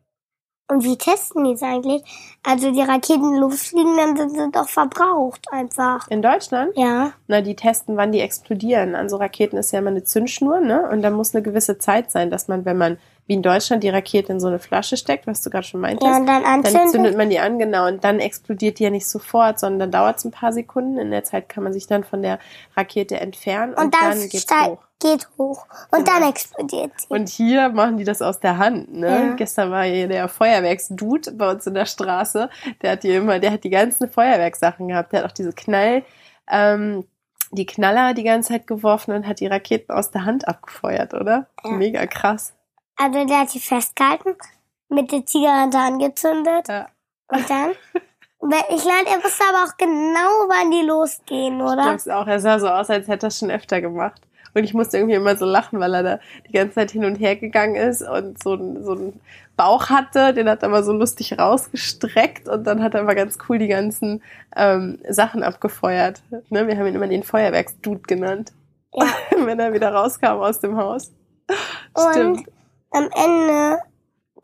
Und 0.74 0.82
wie 0.82 0.98
testen 0.98 1.44
die 1.44 1.52
es 1.52 1.62
eigentlich? 1.62 2.02
Also 2.42 2.72
die 2.72 2.80
Raketen 2.82 3.36
losfliegen, 3.36 3.96
dann 3.96 4.16
sind 4.16 4.30
sie 4.30 4.50
doch 4.50 4.68
verbraucht 4.68 5.46
einfach. 5.52 6.08
In 6.08 6.20
Deutschland? 6.20 6.72
Ja. 6.74 7.12
Na, 7.28 7.42
die 7.42 7.54
testen, 7.54 7.96
wann 7.96 8.10
die 8.10 8.18
explodieren. 8.20 8.96
An 8.96 9.08
so 9.08 9.16
Raketen 9.16 9.56
ist 9.56 9.70
ja 9.70 9.78
immer 9.78 9.90
eine 9.90 10.02
Zündschnur, 10.02 10.58
ne? 10.58 10.88
Und 10.90 11.02
da 11.02 11.10
muss 11.10 11.32
eine 11.32 11.42
gewisse 11.44 11.78
Zeit 11.78 12.10
sein, 12.10 12.28
dass 12.28 12.48
man, 12.48 12.64
wenn 12.64 12.76
man, 12.76 12.98
wie 13.28 13.34
in 13.34 13.42
Deutschland, 13.42 13.84
die 13.84 13.88
Rakete 13.88 14.32
in 14.32 14.40
so 14.40 14.48
eine 14.48 14.58
Flasche 14.58 14.96
steckt, 14.96 15.28
was 15.28 15.42
du 15.42 15.50
gerade 15.50 15.64
schon 15.64 15.80
meintest, 15.80 16.10
Ja, 16.10 16.16
und 16.18 16.26
dann 16.26 16.42
dann 16.42 16.52
anzünden. 16.64 16.88
zündet 16.88 17.16
man 17.16 17.30
die 17.30 17.38
an, 17.38 17.60
genau, 17.60 17.86
und 17.86 18.02
dann 18.02 18.18
explodiert 18.18 18.80
die 18.80 18.82
ja 18.82 18.90
nicht 18.90 19.06
sofort, 19.06 19.60
sondern 19.60 19.78
dann 19.78 20.02
dauert 20.02 20.18
es 20.18 20.24
ein 20.24 20.32
paar 20.32 20.52
Sekunden. 20.52 20.98
In 20.98 21.12
der 21.12 21.22
Zeit 21.22 21.48
kann 21.48 21.62
man 21.62 21.72
sich 21.72 21.86
dann 21.86 22.02
von 22.02 22.20
der 22.20 22.40
Rakete 22.76 23.20
entfernen 23.20 23.74
und, 23.74 23.84
und 23.84 23.94
dann, 23.94 24.18
dann 24.18 24.28
geht's 24.28 24.46
hoch. 24.52 24.78
Geht 25.00 25.28
hoch. 25.38 25.66
Und 25.90 26.04
Genau. 26.04 26.18
dann 26.20 26.28
explodiert 26.30 26.92
sie. 27.00 27.06
Und 27.08 27.28
hier 27.28 27.68
machen 27.68 27.96
die 27.98 28.04
das 28.04 28.22
aus 28.22 28.40
der 28.40 28.58
Hand, 28.58 28.92
ne? 28.92 29.08
Ja. 29.28 29.32
Gestern 29.34 29.70
war 29.70 29.84
hier 29.84 30.08
der 30.08 30.28
Feuerwerksdude 30.28 31.32
bei 31.32 31.50
uns 31.50 31.66
in 31.66 31.74
der 31.74 31.86
Straße. 31.86 32.48
Der 32.82 32.92
hat 32.92 33.02
hier 33.02 33.18
immer, 33.18 33.38
der 33.38 33.52
hat 33.52 33.64
die 33.64 33.70
ganzen 33.70 34.08
Feuerwerkssachen 34.10 34.88
gehabt. 34.88 35.12
Der 35.12 35.20
hat 35.22 35.30
auch 35.30 35.34
diese 35.34 35.52
Knall, 35.52 36.04
ähm, 36.50 37.06
die 37.50 37.66
Knaller 37.66 38.14
die 38.14 38.24
ganze 38.24 38.52
Zeit 38.52 38.66
geworfen 38.66 39.12
und 39.14 39.26
hat 39.26 39.40
die 39.40 39.46
Raketen 39.46 39.92
aus 39.92 40.10
der 40.10 40.24
Hand 40.24 40.48
abgefeuert, 40.48 41.14
oder? 41.14 41.46
Ja. 41.64 41.70
Mega 41.70 42.06
krass. 42.06 42.54
Also 42.96 43.24
der 43.26 43.40
hat 43.40 43.50
sie 43.50 43.60
festgehalten, 43.60 44.36
mit 44.88 45.10
der 45.12 45.26
Zigarette 45.26 45.78
angezündet. 45.78 46.68
Ja. 46.68 46.86
Und 47.28 47.48
dann? 47.50 47.70
Ich 48.70 48.82
glaube, 48.82 49.06
er 49.08 49.24
wusste 49.24 49.42
aber 49.48 49.64
auch 49.64 49.76
genau, 49.78 50.48
wann 50.48 50.70
die 50.70 50.82
losgehen, 50.82 51.56
Ich 51.58 51.62
oder? 51.64 51.82
glaub's 51.82 52.08
auch. 52.08 52.26
Er 52.26 52.40
sah 52.40 52.58
so 52.58 52.68
aus, 52.68 52.90
als 52.90 53.08
hätte 53.08 53.26
er 53.26 53.28
das 53.28 53.38
schon 53.38 53.50
öfter 53.50 53.80
gemacht. 53.80 54.20
Und 54.54 54.64
ich 54.64 54.72
musste 54.74 54.98
irgendwie 54.98 55.16
immer 55.16 55.36
so 55.36 55.44
lachen, 55.44 55.80
weil 55.80 55.94
er 55.94 56.02
da 56.02 56.20
die 56.46 56.52
ganze 56.52 56.76
Zeit 56.76 56.92
hin 56.92 57.04
und 57.04 57.16
her 57.16 57.36
gegangen 57.36 57.74
ist 57.74 58.02
und 58.02 58.42
so, 58.42 58.56
so 58.82 58.92
einen 58.92 59.20
Bauch 59.56 59.90
hatte. 59.90 60.32
Den 60.32 60.48
hat 60.48 60.62
er 60.62 60.68
immer 60.68 60.82
so 60.82 60.92
lustig 60.92 61.38
rausgestreckt 61.38 62.48
und 62.48 62.64
dann 62.64 62.82
hat 62.82 62.94
er 62.94 63.00
immer 63.00 63.14
ganz 63.14 63.38
cool 63.48 63.58
die 63.58 63.68
ganzen 63.68 64.22
ähm, 64.56 64.98
Sachen 65.08 65.42
abgefeuert. 65.42 66.22
Ne? 66.50 66.66
Wir 66.66 66.78
haben 66.78 66.86
ihn 66.86 66.94
immer 66.94 67.08
den 67.08 67.24
Feuerwerksdude 67.24 68.02
genannt, 68.02 68.52
Ja. 68.92 69.06
wenn 69.44 69.58
er 69.58 69.72
wieder 69.72 69.92
rauskam 69.92 70.40
aus 70.40 70.60
dem 70.60 70.76
Haus. 70.76 71.12
Stimmt. 72.10 72.38
Und 72.38 72.48
am 72.92 73.10
Ende 73.12 73.78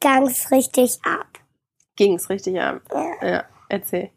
gang's 0.01 0.51
richtig 0.51 0.99
ab. 1.05 1.27
Ging's 1.97 2.29
richtig 2.29 2.61
ab. 2.61 2.81
Ja. 2.93 3.29
Ja, 3.29 3.45
erzähl. 3.69 4.11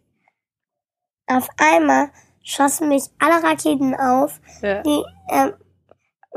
Auf 1.27 1.47
einmal 1.57 2.09
schossen 2.43 2.89
mich 2.89 3.03
alle 3.19 3.43
Raketen 3.43 3.95
auf. 3.95 4.39
Ja. 4.61 4.81
Die, 4.81 5.03
ähm, 5.29 5.53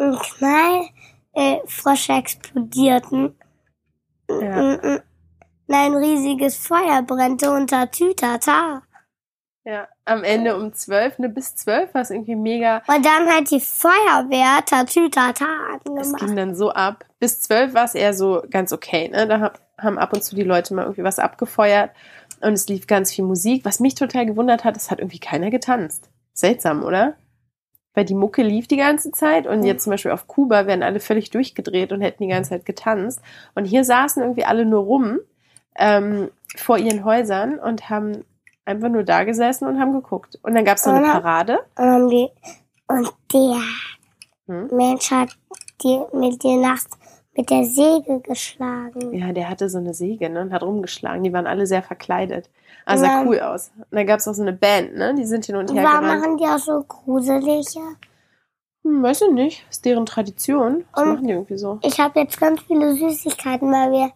ein 0.06 0.18
Knall 0.18 0.88
äh, 1.34 1.58
Frösche 1.66 2.14
explodierten. 2.14 3.34
Ja. 4.28 4.62
Mm, 4.62 4.80
mm. 4.82 5.00
Ein 5.68 5.94
riesiges 5.96 6.56
Feuer 6.56 7.02
brennte 7.02 7.50
unter 7.50 7.90
Tütata. 7.90 8.82
Ja, 9.64 9.88
am 10.04 10.22
Ende 10.22 10.56
um 10.56 10.72
zwölf, 10.72 11.18
ne, 11.18 11.28
bis 11.28 11.56
zwölf 11.56 11.92
war 11.92 12.02
es 12.02 12.10
irgendwie 12.10 12.36
mega. 12.36 12.82
Und 12.86 13.04
dann 13.04 13.26
hat 13.26 13.50
die 13.50 13.58
Feuerwehr 13.58 14.64
Tatütata 14.64 15.44
angemacht. 15.72 16.20
ging 16.20 16.36
dann 16.36 16.54
so 16.54 16.70
ab. 16.70 17.04
Bis 17.18 17.40
zwölf 17.40 17.74
war 17.74 17.84
es 17.84 17.96
eher 17.96 18.14
so 18.14 18.44
ganz 18.48 18.72
okay, 18.72 19.08
ne? 19.08 19.26
Da 19.26 19.40
hab, 19.40 19.60
haben 19.76 19.98
ab 19.98 20.12
und 20.12 20.22
zu 20.22 20.36
die 20.36 20.44
Leute 20.44 20.72
mal 20.72 20.82
irgendwie 20.82 21.02
was 21.02 21.18
abgefeuert 21.18 21.90
und 22.40 22.52
es 22.52 22.68
lief 22.68 22.86
ganz 22.86 23.12
viel 23.12 23.24
Musik. 23.24 23.64
Was 23.64 23.80
mich 23.80 23.96
total 23.96 24.26
gewundert 24.26 24.62
hat, 24.62 24.76
es 24.76 24.88
hat 24.92 25.00
irgendwie 25.00 25.18
keiner 25.18 25.50
getanzt. 25.50 26.10
Seltsam, 26.32 26.84
oder? 26.84 27.16
Weil 27.96 28.04
die 28.04 28.14
Mucke 28.14 28.42
lief 28.44 28.68
die 28.68 28.76
ganze 28.76 29.10
Zeit 29.10 29.48
und 29.48 29.60
Mhm. 29.60 29.66
jetzt 29.66 29.82
zum 29.84 29.90
Beispiel 29.90 30.12
auf 30.12 30.28
Kuba 30.28 30.66
werden 30.66 30.84
alle 30.84 31.00
völlig 31.00 31.30
durchgedreht 31.30 31.90
und 31.92 32.00
hätten 32.02 32.22
die 32.22 32.28
ganze 32.28 32.50
Zeit 32.50 32.64
getanzt. 32.66 33.20
Und 33.56 33.64
hier 33.64 33.82
saßen 33.82 34.22
irgendwie 34.22 34.44
alle 34.44 34.64
nur 34.66 34.84
rum 34.84 35.18
ähm, 35.76 36.30
vor 36.56 36.78
ihren 36.78 37.04
Häusern 37.04 37.58
und 37.58 37.90
haben 37.90 38.24
einfach 38.64 38.88
nur 38.90 39.02
da 39.02 39.24
gesessen 39.24 39.66
und 39.66 39.80
haben 39.80 39.92
geguckt. 39.92 40.38
Und 40.42 40.54
dann 40.54 40.64
gab 40.64 40.76
es 40.76 40.84
so 40.84 40.90
eine? 40.90 41.06
Parade. 41.06 41.58
Und, 41.76 42.10
die, 42.10 42.28
und 42.86 43.12
der 43.32 43.60
Hm? 44.48 44.68
Mensch 44.76 45.10
hat 45.10 45.30
die 45.82 46.00
mit 46.12 46.42
dir 46.42 46.56
nachts 46.60 46.96
mit 47.36 47.50
der 47.50 47.64
Säge 47.64 48.20
geschlagen. 48.20 49.12
Ja, 49.14 49.32
der 49.32 49.48
hatte 49.50 49.68
so 49.68 49.78
eine 49.78 49.94
Säge 49.94 50.28
ne, 50.30 50.40
und 50.40 50.52
hat 50.52 50.62
rumgeschlagen. 50.62 51.22
Die 51.24 51.32
waren 51.32 51.46
alle 51.46 51.66
sehr 51.66 51.82
verkleidet. 51.82 52.48
Also 52.84 53.04
sah 53.04 53.22
Ja. 53.22 53.26
cool 53.26 53.40
aus. 53.40 53.70
Und 53.76 53.86
dann 53.90 54.06
gab 54.06 54.20
es 54.20 54.28
auch 54.28 54.34
so 54.34 54.42
eine 54.42 54.52
Band, 54.52 54.96
ne? 54.96 55.14
Die 55.14 55.24
sind 55.24 55.44
hin 55.44 55.56
und 55.56 55.72
her 55.72 55.84
Warum 55.84 56.00
gerannt. 56.04 56.20
machen 56.22 56.36
die 56.38 56.44
auch 56.44 56.58
so 56.58 56.82
gruselige? 56.86 57.80
Hm, 58.84 59.02
weiß 59.02 59.22
ich 59.22 59.32
nicht. 59.32 59.66
Ist 59.70 59.84
deren 59.84 60.06
Tradition. 60.06 60.84
Das 60.94 61.02
Und- 61.02 61.12
machen 61.14 61.26
die 61.26 61.32
irgendwie 61.32 61.58
so. 61.58 61.78
Ich 61.82 61.98
habe 62.00 62.20
jetzt 62.20 62.38
ganz 62.40 62.60
viele 62.62 62.94
Süßigkeiten, 62.94 63.70
weil 63.72 63.90
wir 63.92 64.10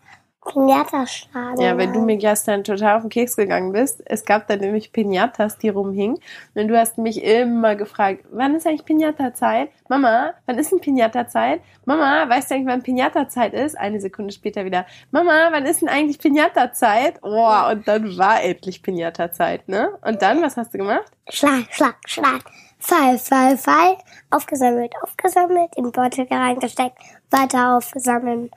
Pinata 0.53 1.07
schlagen. 1.07 1.61
Ja, 1.61 1.79
weil 1.79 1.93
du 1.93 2.01
mir 2.01 2.17
gestern 2.17 2.65
total 2.65 2.97
auf 2.97 3.03
den 3.03 3.11
Keks 3.11 3.37
gegangen 3.37 3.73
bist. 3.73 4.03
Es 4.05 4.25
gab 4.25 4.49
da 4.49 4.57
nämlich 4.57 4.93
Pinatas, 4.93 5.59
die 5.59 5.69
rumhingen. 5.69 6.19
Und 6.55 6.69
du 6.69 6.79
hast 6.79 6.99
mich 6.99 7.23
immer 7.23 7.77
gefragt, 7.77 8.25
wann 8.31 8.57
ist 8.57 8.67
eigentlich 8.67 8.85
Pinata-Zeit? 8.85 9.71
Mama, 9.89 10.35
wann 10.47 10.59
ist 10.59 10.73
denn 10.73 10.81
Pinata-Zeit? 10.81 11.61
Mama, 11.85 12.29
weißt 12.29 12.51
du 12.51 12.55
eigentlich, 12.57 12.69
wann 12.69 12.83
Pinata-Zeit 12.83 13.55
ist? 13.55 13.79
Eine 13.79 14.01
Sekunde 14.01 14.33
später 14.33 14.65
wieder, 14.65 14.87
Mama, 15.11 15.49
wann 15.53 15.67
ist 15.67 15.83
denn 15.83 15.89
eigentlich 15.89 16.19
Pinata-Zeit? 16.19 17.21
Oh, 17.23 17.71
und 17.71 17.87
dann 17.87 18.19
war 18.19 18.43
endlich 18.43 18.83
Pinata-Zeit, 18.83 19.69
ne? 19.69 19.97
Und 20.05 20.21
dann, 20.21 20.43
was 20.43 20.57
hast 20.57 20.75
du 20.75 20.79
gemacht? 20.79 21.11
Schlag, 21.29 21.67
Schlag, 21.71 21.97
Schlag. 22.07 22.43
Fall, 22.79 23.19
Fall, 23.19 23.57
Fall. 23.57 23.99
Aufgesammelt, 24.31 24.93
aufgesammelt, 25.03 25.77
in 25.77 25.85
den 25.85 25.93
Beutel 25.93 26.27
reingesteckt, 26.31 26.99
weiter 27.31 27.77
aufgesammelt. 27.77 28.51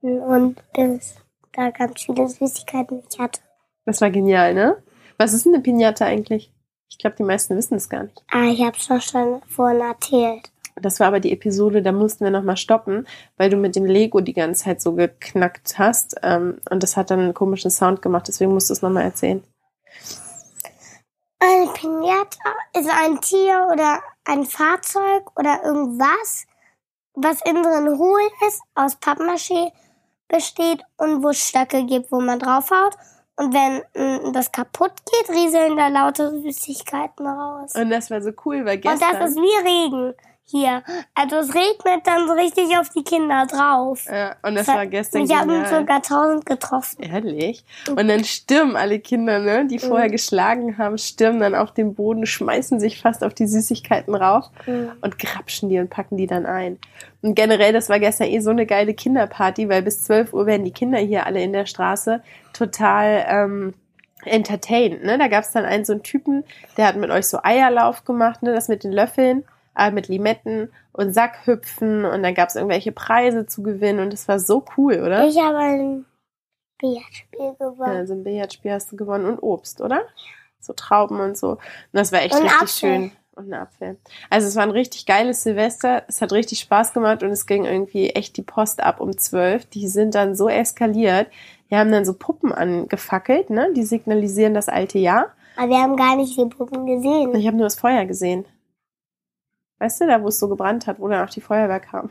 Und 0.00 0.56
bis 0.72 1.16
da 1.58 1.70
ganz 1.70 2.02
viele 2.02 2.28
Süßigkeiten 2.28 3.02
ich 3.10 3.18
hatte. 3.18 3.40
Das 3.84 4.00
war 4.00 4.10
genial, 4.10 4.54
ne? 4.54 4.82
Was 5.18 5.32
ist 5.32 5.44
denn 5.44 5.54
eine 5.54 5.62
Pinata 5.62 6.04
eigentlich? 6.04 6.52
Ich 6.88 6.98
glaube, 6.98 7.16
die 7.16 7.24
meisten 7.24 7.56
wissen 7.56 7.74
es 7.74 7.88
gar 7.88 8.04
nicht. 8.04 8.22
Ah, 8.30 8.44
ich 8.44 8.62
hab's 8.62 8.86
doch 8.86 9.00
schon 9.00 9.42
vorhin 9.48 9.80
erzählt. 9.80 10.50
Das 10.76 11.00
war 11.00 11.08
aber 11.08 11.18
die 11.18 11.32
Episode, 11.32 11.82
da 11.82 11.90
mussten 11.90 12.24
wir 12.24 12.30
nochmal 12.30 12.56
stoppen, 12.56 13.06
weil 13.36 13.50
du 13.50 13.56
mit 13.56 13.74
dem 13.74 13.84
Lego 13.84 14.20
die 14.20 14.32
ganze 14.32 14.64
Zeit 14.64 14.80
so 14.80 14.94
geknackt 14.94 15.78
hast. 15.78 16.14
Ähm, 16.22 16.60
und 16.70 16.82
das 16.82 16.96
hat 16.96 17.10
dann 17.10 17.18
einen 17.18 17.34
komischen 17.34 17.72
Sound 17.72 18.00
gemacht, 18.00 18.28
deswegen 18.28 18.54
musst 18.54 18.70
du 18.70 18.74
es 18.74 18.82
nochmal 18.82 19.02
erzählen. 19.02 19.42
Eine 21.40 21.70
Pinata 21.72 22.52
ist 22.78 22.90
ein 22.90 23.20
Tier 23.20 23.68
oder 23.72 24.00
ein 24.24 24.44
Fahrzeug 24.44 25.36
oder 25.36 25.64
irgendwas, 25.64 26.46
was 27.14 27.40
innen 27.42 27.62
drin 27.64 27.98
hohl 27.98 28.20
ist, 28.46 28.60
aus 28.74 28.96
Pappmaché 29.00 29.72
besteht 30.28 30.82
und 30.96 31.22
wo 31.22 31.30
es 31.30 31.48
Stöcke 31.48 31.84
gibt, 31.84 32.12
wo 32.12 32.20
man 32.20 32.38
draufhaut. 32.38 32.94
Und 33.36 33.54
wenn 33.54 33.82
mm, 33.94 34.32
das 34.32 34.50
kaputt 34.50 34.92
geht, 35.04 35.36
rieseln 35.36 35.76
da 35.76 35.88
lauter 35.88 36.30
Süßigkeiten 36.30 37.26
raus. 37.26 37.74
Und 37.74 37.90
das 37.90 38.10
war 38.10 38.20
so 38.20 38.32
cool, 38.44 38.64
weil 38.64 38.76
Und 38.76 38.82
gestern... 38.82 39.20
das 39.20 39.30
ist 39.30 39.36
wie 39.36 39.68
Regen 39.68 40.14
hier. 40.50 40.82
Also 41.14 41.36
es 41.36 41.54
regnet 41.54 42.06
dann 42.06 42.26
so 42.26 42.32
richtig 42.34 42.76
auf 42.78 42.88
die 42.88 43.04
Kinder 43.04 43.46
drauf. 43.46 44.06
ja, 44.10 44.34
und 44.42 44.54
das 44.54 44.66
war 44.68 44.86
gestern 44.86 45.22
Ich 45.22 45.34
habe 45.34 45.66
sogar 45.68 46.02
tausend 46.02 46.46
getroffen. 46.46 47.02
Ehrlich? 47.02 47.64
Und 47.90 48.08
dann 48.08 48.24
stürmen 48.24 48.76
alle 48.76 48.98
Kinder, 48.98 49.38
ne, 49.38 49.66
die 49.66 49.78
vorher 49.78 50.08
geschlagen 50.08 50.78
haben, 50.78 50.96
stürmen 50.98 51.40
dann 51.40 51.54
auf 51.54 51.72
den 51.72 51.94
Boden, 51.94 52.26
schmeißen 52.26 52.80
sich 52.80 53.00
fast 53.00 53.22
auf 53.22 53.34
die 53.34 53.46
Süßigkeiten 53.46 54.14
rauf 54.14 54.46
Mhm. 54.66 54.92
und 55.02 55.18
grapschen 55.18 55.68
die 55.68 55.78
und 55.78 55.90
packen 55.90 56.16
die 56.16 56.26
dann 56.26 56.46
ein. 56.46 56.78
Und 57.20 57.34
generell, 57.34 57.72
das 57.72 57.88
war 57.88 57.98
gestern 57.98 58.28
eh 58.28 58.40
so 58.40 58.50
eine 58.50 58.64
geile 58.66 58.94
Kinderparty, 58.94 59.68
weil 59.68 59.82
bis 59.82 60.04
12 60.04 60.32
Uhr 60.32 60.46
werden 60.46 60.64
die 60.64 60.72
Kinder 60.72 60.98
hier 60.98 61.26
alle 61.26 61.42
in 61.42 61.52
der 61.52 61.66
Straße 61.66 62.22
total 62.52 63.26
ähm, 63.28 63.74
entertained. 64.24 65.04
Ne? 65.04 65.18
Da 65.18 65.28
gab 65.28 65.44
es 65.44 65.52
dann 65.52 65.64
einen 65.64 65.84
so 65.84 65.92
einen 65.92 66.02
Typen, 66.02 66.44
der 66.76 66.86
hat 66.86 66.96
mit 66.96 67.10
euch 67.10 67.26
so 67.26 67.38
Eierlauf 67.42 68.04
gemacht, 68.04 68.42
ne? 68.42 68.52
das 68.52 68.68
mit 68.68 68.84
den 68.84 68.92
Löffeln, 68.92 69.44
äh, 69.78 69.90
mit 69.90 70.08
Limetten 70.08 70.70
und 70.92 71.14
Sackhüpfen 71.14 72.04
und 72.04 72.22
dann 72.22 72.34
gab 72.34 72.48
es 72.48 72.56
irgendwelche 72.56 72.92
Preise 72.92 73.46
zu 73.46 73.62
gewinnen 73.62 74.00
und 74.00 74.12
das 74.12 74.28
war 74.28 74.38
so 74.40 74.64
cool, 74.76 75.00
oder? 75.02 75.26
Ich 75.26 75.38
habe 75.38 75.56
ein 75.58 76.04
Billardspiel 76.80 77.40
Ja, 77.40 77.52
gewonnen. 77.58 78.06
so 78.06 78.14
ein 78.14 78.24
Billardspiel 78.24 78.72
hast 78.72 78.92
du 78.92 78.96
gewonnen 78.96 79.26
und 79.26 79.38
Obst, 79.42 79.80
oder? 79.80 80.02
So 80.60 80.72
Trauben 80.72 81.20
und 81.20 81.36
so. 81.36 81.52
Und 81.52 81.58
das 81.92 82.12
war 82.12 82.20
echt 82.22 82.34
Und 82.34 82.42
richtig 82.42 82.60
Apfel. 82.60 82.68
schön. 82.68 83.12
Und 83.36 83.52
ein 83.52 83.60
Apfel. 83.60 83.96
Also 84.30 84.48
es 84.48 84.56
war 84.56 84.64
ein 84.64 84.70
richtig 84.72 85.06
geiles 85.06 85.44
Silvester. 85.44 86.02
Es 86.08 86.20
hat 86.20 86.32
richtig 86.32 86.58
Spaß 86.58 86.92
gemacht 86.92 87.22
und 87.22 87.30
es 87.30 87.46
ging 87.46 87.64
irgendwie 87.64 88.10
echt 88.10 88.36
die 88.36 88.42
Post 88.42 88.82
ab 88.82 89.00
um 89.00 89.16
zwölf. 89.16 89.64
Die 89.66 89.86
sind 89.86 90.16
dann 90.16 90.34
so 90.34 90.48
eskaliert. 90.48 91.28
Die 91.70 91.76
haben 91.76 91.92
dann 91.92 92.04
so 92.04 92.14
Puppen 92.14 92.52
angefackelt, 92.52 93.50
ne? 93.50 93.72
Die 93.76 93.84
signalisieren 93.84 94.54
das 94.54 94.68
alte 94.68 94.98
Jahr. 94.98 95.26
Aber 95.56 95.68
wir 95.68 95.78
haben 95.78 95.96
gar 95.96 96.16
nicht 96.16 96.36
die 96.36 96.46
Puppen 96.46 96.86
gesehen. 96.86 97.34
ich 97.36 97.46
habe 97.46 97.56
nur 97.56 97.66
das 97.66 97.76
Feuer 97.78 98.04
gesehen. 98.06 98.44
Weißt 99.78 100.00
du, 100.00 100.06
da 100.06 100.22
wo 100.22 100.28
es 100.28 100.38
so 100.38 100.48
gebrannt 100.48 100.86
hat, 100.86 100.98
wo 101.00 101.08
dann 101.08 101.26
auch 101.26 101.30
die 101.30 101.40
Feuerwehr 101.40 101.80
kam. 101.80 102.10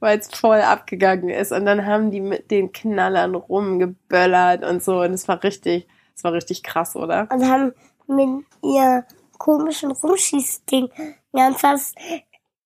Weil 0.00 0.18
es 0.18 0.28
voll 0.28 0.60
abgegangen 0.60 1.28
ist. 1.28 1.52
Und 1.52 1.66
dann 1.66 1.86
haben 1.86 2.10
die 2.10 2.20
mit 2.20 2.50
den 2.50 2.72
Knallern 2.72 3.34
rumgeböllert 3.34 4.64
und 4.64 4.82
so. 4.82 5.00
Und 5.02 5.12
es 5.12 5.28
war 5.28 5.42
richtig, 5.42 5.86
es 6.14 6.24
war 6.24 6.32
richtig 6.32 6.62
krass, 6.62 6.96
oder? 6.96 7.28
Und 7.30 7.48
haben 7.48 7.72
mit 8.06 8.44
ihr 8.62 9.04
komischen 9.38 9.90
Rumschießding 9.92 10.88
ganz 11.32 11.60
fast. 11.60 11.96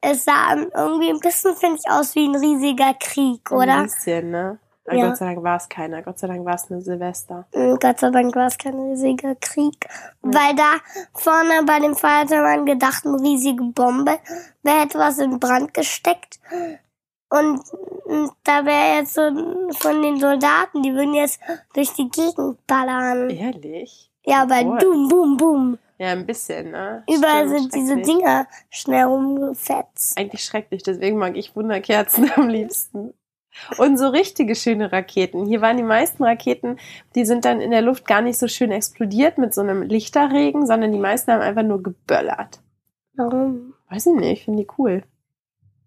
Es 0.01 0.25
sah 0.25 0.55
irgendwie 0.55 1.11
ein 1.11 1.21
bisschen, 1.21 1.55
finde 1.57 1.79
ich, 1.83 1.91
aus 1.91 2.15
wie 2.15 2.27
ein 2.29 2.37
riesiger 2.37 2.95
Krieg, 2.95 3.51
Ein 3.51 3.57
oder? 3.57 3.83
bisschen, 3.85 4.31
ne? 4.31 4.59
Aber 4.87 4.97
Ja. 4.97 5.09
Gott 5.09 5.17
sei 5.17 5.27
Dank 5.27 5.43
war 5.43 5.57
es 5.57 5.69
keiner. 5.69 6.03
Gott 6.03 6.19
sei 6.19 6.27
Dank 6.27 6.45
war 6.45 6.55
es 6.55 6.71
eine 6.71 6.81
Silvester. 6.83 7.47
Mm, 7.55 7.77
Gott 7.81 8.01
sei 8.01 8.11
Dank 8.11 8.35
war 8.37 8.47
es 8.47 8.59
kein 8.59 8.79
riesiger 8.79 9.35
Krieg. 9.37 9.87
Weil 10.21 10.55
da 10.55 10.75
vorne 11.15 11.63
bei 11.67 11.81
dem 11.81 11.95
Feuerwehrmann 11.95 12.67
gedacht, 12.67 13.07
eine 13.07 13.19
riesige 13.21 13.65
Bombe 13.65 14.19
wäre 14.63 14.83
etwas 14.83 15.19
in 15.19 15.41
Brand 15.41 15.73
gesteckt. 15.73 16.39
Und 17.31 17.63
da 18.45 18.65
wäre 18.67 18.99
jetzt 18.99 19.15
so 19.15 19.23
von 19.79 20.03
den 20.03 20.21
Soldaten, 20.21 20.83
die 20.83 20.95
würden 20.95 21.15
jetzt 21.15 21.41
durch 21.73 21.93
die 21.95 22.09
Gegend 22.11 22.65
ballern. 22.67 23.31
Ehrlich? 23.31 24.11
Ja, 24.25 24.49
weil 24.49 24.65
boom, 24.65 25.09
boom, 25.09 25.37
boom. 25.37 25.79
Ja, 25.99 26.09
ein 26.09 26.27
bisschen, 26.27 26.71
ne? 26.73 27.05
Überall 27.09 27.49
Stimmt, 27.49 27.73
sind 27.73 27.75
diese. 27.75 27.97
Dinger 27.97 28.47
schnell 28.71 29.05
rumgefetzt. 29.05 30.19
Eigentlich 30.19 30.45
schrecklich, 30.45 30.83
deswegen 30.83 31.19
mag 31.19 31.37
ich 31.37 31.55
Wunderkerzen 31.57 32.31
am 32.37 32.49
liebsten. 32.49 33.15
Und 33.79 33.99
so 33.99 34.09
richtige 34.09 34.55
schöne 34.55 34.91
Raketen. 34.93 35.47
Hier 35.47 35.61
waren 35.61 35.77
die 35.77 35.83
meisten 35.85 36.25
Raketen, 36.25 36.79
die 37.15 37.25
sind 37.25 37.45
dann 37.45 37.61
in 37.61 37.71
der 37.71 37.83
Luft 37.83 38.07
gar 38.07 38.21
nicht 38.21 38.39
so 38.39 38.49
schön 38.49 38.73
explodiert 38.73 39.39
mit 39.39 39.55
so 39.55 39.61
einem 39.61 39.83
Lichterregen, 39.83 40.67
sondern 40.67 40.93
die 40.93 40.99
meisten 40.99 41.33
haben 41.33 41.41
einfach 41.41 41.63
nur 41.63 41.83
geböllert. 41.83 42.61
Warum? 43.17 43.75
Weiß 43.89 44.07
ich 44.07 44.15
nicht, 44.15 44.33
ich 44.41 44.45
finde 44.45 44.63
die 44.65 44.69
cool. 44.79 45.05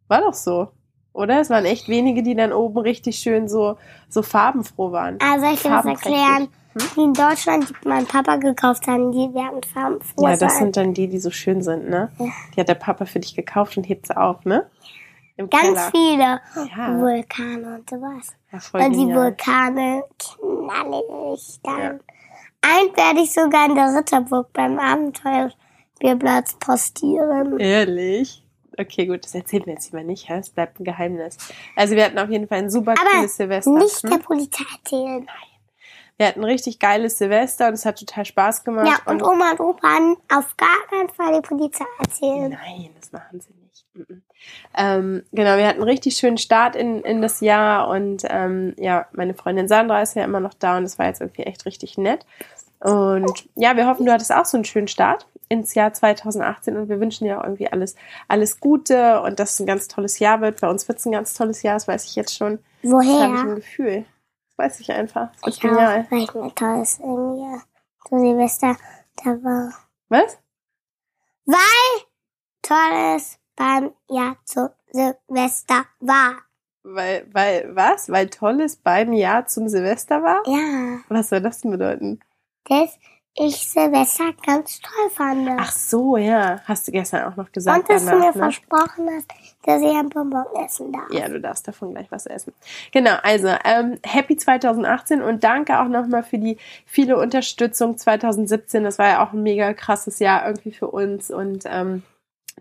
War 0.07 0.21
doch 0.21 0.33
so. 0.33 0.69
Oder? 1.13 1.41
Es 1.41 1.49
waren 1.49 1.65
echt 1.65 1.89
wenige, 1.89 2.23
die 2.23 2.35
dann 2.35 2.53
oben 2.53 2.77
richtig 2.77 3.17
schön 3.17 3.47
so, 3.49 3.77
so 4.07 4.21
farbenfroh 4.21 4.91
waren. 4.91 5.17
Ah, 5.21 5.39
soll 5.39 5.53
ich 5.53 5.61
dir 5.61 5.71
was 5.71 5.83
Farbenprächtig. 5.83 6.13
erklären? 6.13 6.47
Die 6.95 7.01
in 7.01 7.13
Deutschland, 7.13 7.69
die 7.83 7.87
mein 7.87 8.05
Papa 8.05 8.35
gekauft 8.35 8.85
haben, 8.87 9.11
die 9.11 9.33
werden 9.33 9.61
farbenfroh 9.73 10.25
Ja, 10.27 10.37
das 10.37 10.39
sein. 10.53 10.63
sind 10.65 10.77
dann 10.77 10.93
die, 10.93 11.07
die 11.07 11.17
so 11.17 11.31
schön 11.31 11.63
sind, 11.63 11.89
ne? 11.89 12.11
Ja. 12.19 12.25
Die 12.55 12.59
hat 12.61 12.69
der 12.69 12.75
Papa 12.75 13.05
für 13.05 13.19
dich 13.19 13.35
gekauft 13.35 13.77
und 13.77 13.83
hebt 13.89 14.05
sie 14.07 14.15
auf, 14.15 14.45
ne? 14.45 14.69
Im 15.37 15.49
Ganz 15.49 15.91
Keller. 15.91 15.91
viele 15.91 16.41
Ja. 16.75 16.99
Vulkane 16.99 17.75
und 17.75 17.89
sowas. 17.89 18.35
Ja, 18.51 18.59
Und 18.85 18.91
die 18.93 18.97
genial. 18.99 19.17
Vulkane 19.17 20.03
knallig 20.19 21.59
dann. 21.63 21.99
Ein 22.61 22.95
werde 22.95 23.19
ich 23.21 23.31
sogar 23.31 23.67
in 23.67 23.75
der 23.75 23.95
Ritterburg 23.95 24.51
beim 24.51 24.79
Abenteuerspielplatz 24.79 26.55
postieren. 26.55 27.59
Ehrlich? 27.59 28.43
Okay, 28.79 29.07
gut, 29.07 29.23
das 29.23 29.33
erzählt 29.33 29.65
mir 29.65 29.73
jetzt 29.73 29.91
lieber 29.91 30.03
nicht, 30.03 30.29
es 30.29 30.49
bleibt 30.51 30.79
ein 30.79 30.83
Geheimnis. 30.83 31.37
Also 31.75 31.95
wir 31.95 32.05
hatten 32.05 32.19
auf 32.19 32.29
jeden 32.29 32.47
Fall 32.47 32.59
ein 32.59 32.69
super 32.69 32.91
Aber 32.99 33.09
cooles 33.09 33.37
Silvester. 33.37 33.71
Nicht 33.71 34.03
hm? 34.03 34.09
der 34.11 34.17
Polizei 34.19 34.63
erzählen. 34.71 35.27
Wir 36.17 36.27
hatten 36.27 36.39
ein 36.41 36.45
richtig 36.45 36.79
geiles 36.79 37.17
Silvester 37.19 37.67
und 37.67 37.73
es 37.75 37.85
hat 37.85 37.99
total 37.99 38.25
Spaß 38.25 38.63
gemacht. 38.63 38.87
Ja, 38.87 39.11
und 39.11 39.21
Oma 39.23 39.51
und 39.51 39.59
Opa 39.59 39.87
auf 40.35 40.57
gar 40.57 40.87
keinen 40.89 41.09
Fall 41.09 41.41
die 41.41 41.47
Polizei 41.47 41.85
erzählen. 41.99 42.49
Nein, 42.49 42.89
das 42.99 43.11
machen 43.11 43.39
sie 43.39 43.53
nicht. 43.53 43.66
Nicht. 43.95 44.09
Mhm. 44.09 44.23
Ähm, 44.75 45.23
genau, 45.31 45.57
wir 45.57 45.67
hatten 45.67 45.81
einen 45.81 45.89
richtig 45.89 46.17
schönen 46.17 46.37
Start 46.37 46.75
in, 46.75 47.01
in 47.01 47.21
das 47.21 47.41
Jahr 47.41 47.87
und 47.89 48.23
ähm, 48.29 48.75
ja, 48.77 49.07
meine 49.11 49.33
Freundin 49.33 49.67
Sandra 49.67 50.01
ist 50.01 50.15
ja 50.15 50.23
immer 50.23 50.39
noch 50.39 50.53
da 50.53 50.77
und 50.77 50.83
das 50.83 50.99
war 50.99 51.07
jetzt 51.07 51.21
irgendwie 51.21 51.43
echt 51.43 51.65
richtig 51.65 51.97
nett. 51.97 52.25
Und 52.79 53.49
ja, 53.55 53.75
wir 53.75 53.87
hoffen, 53.87 54.05
du 54.05 54.11
hattest 54.11 54.31
auch 54.31 54.45
so 54.45 54.57
einen 54.57 54.65
schönen 54.65 54.87
Start 54.87 55.27
ins 55.49 55.73
Jahr 55.73 55.93
2018 55.93 56.77
und 56.77 56.89
wir 56.89 56.99
wünschen 56.99 57.25
dir 57.25 57.39
auch 57.39 57.43
irgendwie 57.43 57.71
alles, 57.71 57.95
alles 58.27 58.59
Gute 58.59 59.21
und 59.21 59.39
dass 59.39 59.53
es 59.53 59.59
ein 59.59 59.65
ganz 59.65 59.87
tolles 59.87 60.19
Jahr 60.19 60.41
wird. 60.41 60.61
Bei 60.61 60.69
uns 60.69 60.87
wird 60.87 60.99
es 60.99 61.05
ein 61.05 61.11
ganz 61.11 61.33
tolles 61.33 61.63
Jahr, 61.63 61.75
das 61.75 61.87
weiß 61.87 62.05
ich 62.05 62.15
jetzt 62.15 62.35
schon. 62.35 62.59
Woher? 62.83 63.01
Das 63.01 63.21
habe 63.21 63.35
ich 63.35 63.41
ein 63.41 63.55
Gefühl. 63.55 64.05
Das 64.49 64.57
weiß 64.57 64.79
ich 64.81 64.91
einfach. 64.91 65.29
Das 65.43 65.55
ich 65.55 65.61
genial. 65.61 66.05
auch, 66.05 66.11
weil 66.11 66.23
ich 66.23 66.33
mir 66.33 66.53
tolles 66.53 66.99
irgendwie 66.99 67.61
zu 68.07 68.19
Silvester 68.19 68.77
da 69.23 69.29
war. 69.43 69.73
Was? 70.09 70.37
Weil 71.45 72.05
tolles 72.61 73.39
beim 73.57 73.91
Jahr 74.09 74.37
zu 74.45 74.71
Silvester 74.91 75.85
war. 75.99 76.37
Weil, 76.83 77.27
weil, 77.33 77.75
was? 77.75 78.09
Weil 78.09 78.29
Tolles 78.29 78.77
beim 78.77 79.11
Jahr 79.11 79.47
zum 79.47 79.67
Silvester 79.67 80.23
war? 80.23 80.41
Ja, 80.45 80.99
Was 81.09 81.29
soll 81.29 81.41
das 81.41 81.59
denn 81.59 81.71
bedeuten? 81.71 82.21
dass 82.69 82.97
ich 83.39 83.69
Silvester 83.69 84.33
ganz 84.45 84.79
toll 84.79 85.09
fand. 85.11 85.47
Ach 85.57 85.71
so, 85.71 86.17
ja. 86.17 86.59
Hast 86.65 86.87
du 86.87 86.91
gestern 86.91 87.31
auch 87.31 87.35
noch 87.35 87.51
gesagt. 87.51 87.81
Und 87.81 87.89
dass 87.89 88.03
du 88.03 88.11
danach, 88.11 88.25
mir 88.25 88.31
ne? 88.31 88.33
versprochen 88.33 89.09
hast, 89.15 89.27
dass 89.63 89.81
ich 89.81 89.95
ein 89.95 90.09
Bonbon 90.09 90.45
essen 90.65 90.91
darf. 90.91 91.11
Ja, 91.11 91.27
du 91.29 91.39
darfst 91.39 91.67
davon 91.67 91.91
gleich 91.91 92.07
was 92.09 92.25
essen. 92.25 92.53
Genau, 92.91 93.15
also 93.21 93.49
ähm, 93.63 93.99
Happy 94.03 94.37
2018 94.37 95.21
und 95.21 95.43
danke 95.43 95.79
auch 95.79 95.87
nochmal 95.87 96.23
für 96.23 96.39
die 96.39 96.57
viele 96.85 97.17
Unterstützung 97.17 97.97
2017. 97.97 98.83
Das 98.83 98.97
war 98.97 99.07
ja 99.07 99.25
auch 99.25 99.33
ein 99.33 99.43
mega 99.43 99.73
krasses 99.73 100.17
Jahr 100.19 100.47
irgendwie 100.47 100.71
für 100.71 100.87
uns 100.87 101.29
und 101.29 101.63
ähm, 101.67 102.01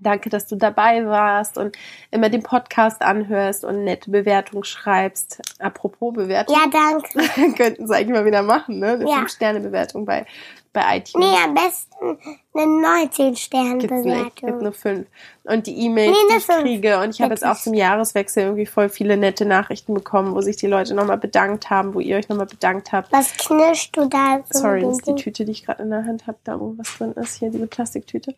danke, 0.00 0.29
dass 0.31 0.47
du 0.47 0.57
dabei 0.57 1.07
warst 1.07 1.59
und 1.59 1.76
immer 2.11 2.29
den 2.29 2.43
Podcast 2.43 3.03
anhörst 3.03 3.65
und 3.65 3.85
nette 3.85 4.11
Bewertungen 4.11 4.65
schreibst. 4.65 5.41
Apropos 5.59 6.12
Bewertung, 6.15 6.57
Ja, 6.57 6.67
danke. 6.71 7.55
könnten 7.57 7.85
es 7.85 7.91
eigentlich 7.91 8.17
mal 8.17 8.25
wieder 8.25 8.43
machen, 8.43 8.79
ne? 8.79 8.93
Eine 8.93 9.09
Ja. 9.09 9.17
5-Sterne-Bewertung 9.19 10.05
bei, 10.05 10.26
bei 10.73 10.99
iTunes. 10.99 11.26
Nee, 11.26 11.37
am 11.45 11.55
besten 11.55 12.19
eine 12.55 12.67
19 12.67 13.37
Sterne 13.37 13.79
Gibt's 13.79 13.97
nicht, 14.05 14.15
gibt 14.37 14.41
Bewertung. 14.43 14.62
nur 14.62 14.73
fünf. 14.73 15.07
Und 15.45 15.67
die 15.67 15.79
E-Mails, 15.87 16.11
Nee, 16.11 16.17
die 16.33 16.37
ich 16.38 16.45
fünf. 16.45 16.61
kriege. 16.62 16.99
Und 17.00 17.11
ich 17.11 17.21
habe 17.23 17.33
jetzt 17.33 17.47
auch 17.47 17.57
zum 17.57 17.73
Jahreswechsel 17.75 18.43
irgendwie 18.45 18.67
voll 18.67 18.88
viele 18.91 19.17
nette 19.17 19.47
Nachrichten 19.47 19.95
bekommen, 19.95 20.35
wo 20.35 20.41
sich 20.43 20.57
die 20.57 20.67
Leute 20.67 20.95
nochmal 20.95 21.19
bedankt 21.19 21.71
haben, 21.71 21.95
wo 21.95 22.00
ihr 22.00 22.17
euch 22.17 22.29
nochmal 22.29 22.47
bedankt 22.47 22.93
habt. 22.93 23.11
Was 23.12 23.35
knirscht 23.37 23.97
du 23.97 24.07
da 24.09 24.41
so 24.50 24.61
Sorry, 24.61 24.83
das 24.83 24.99
ist 24.99 25.07
die? 25.07 25.15
Tüte, 25.15 25.45
die 25.47 25.53
ich 25.53 25.65
gerade 25.65 25.83
in 25.83 25.91
der 25.91 26.05
Hand 26.05 26.26
habe, 26.26 26.38
da 26.45 26.61
wo 26.61 26.75
was 26.76 26.97
drin 26.99 27.12
ist, 27.12 27.37
hier 27.38 27.50
diese 27.50 27.67
Plastiktüte. 27.67 28.35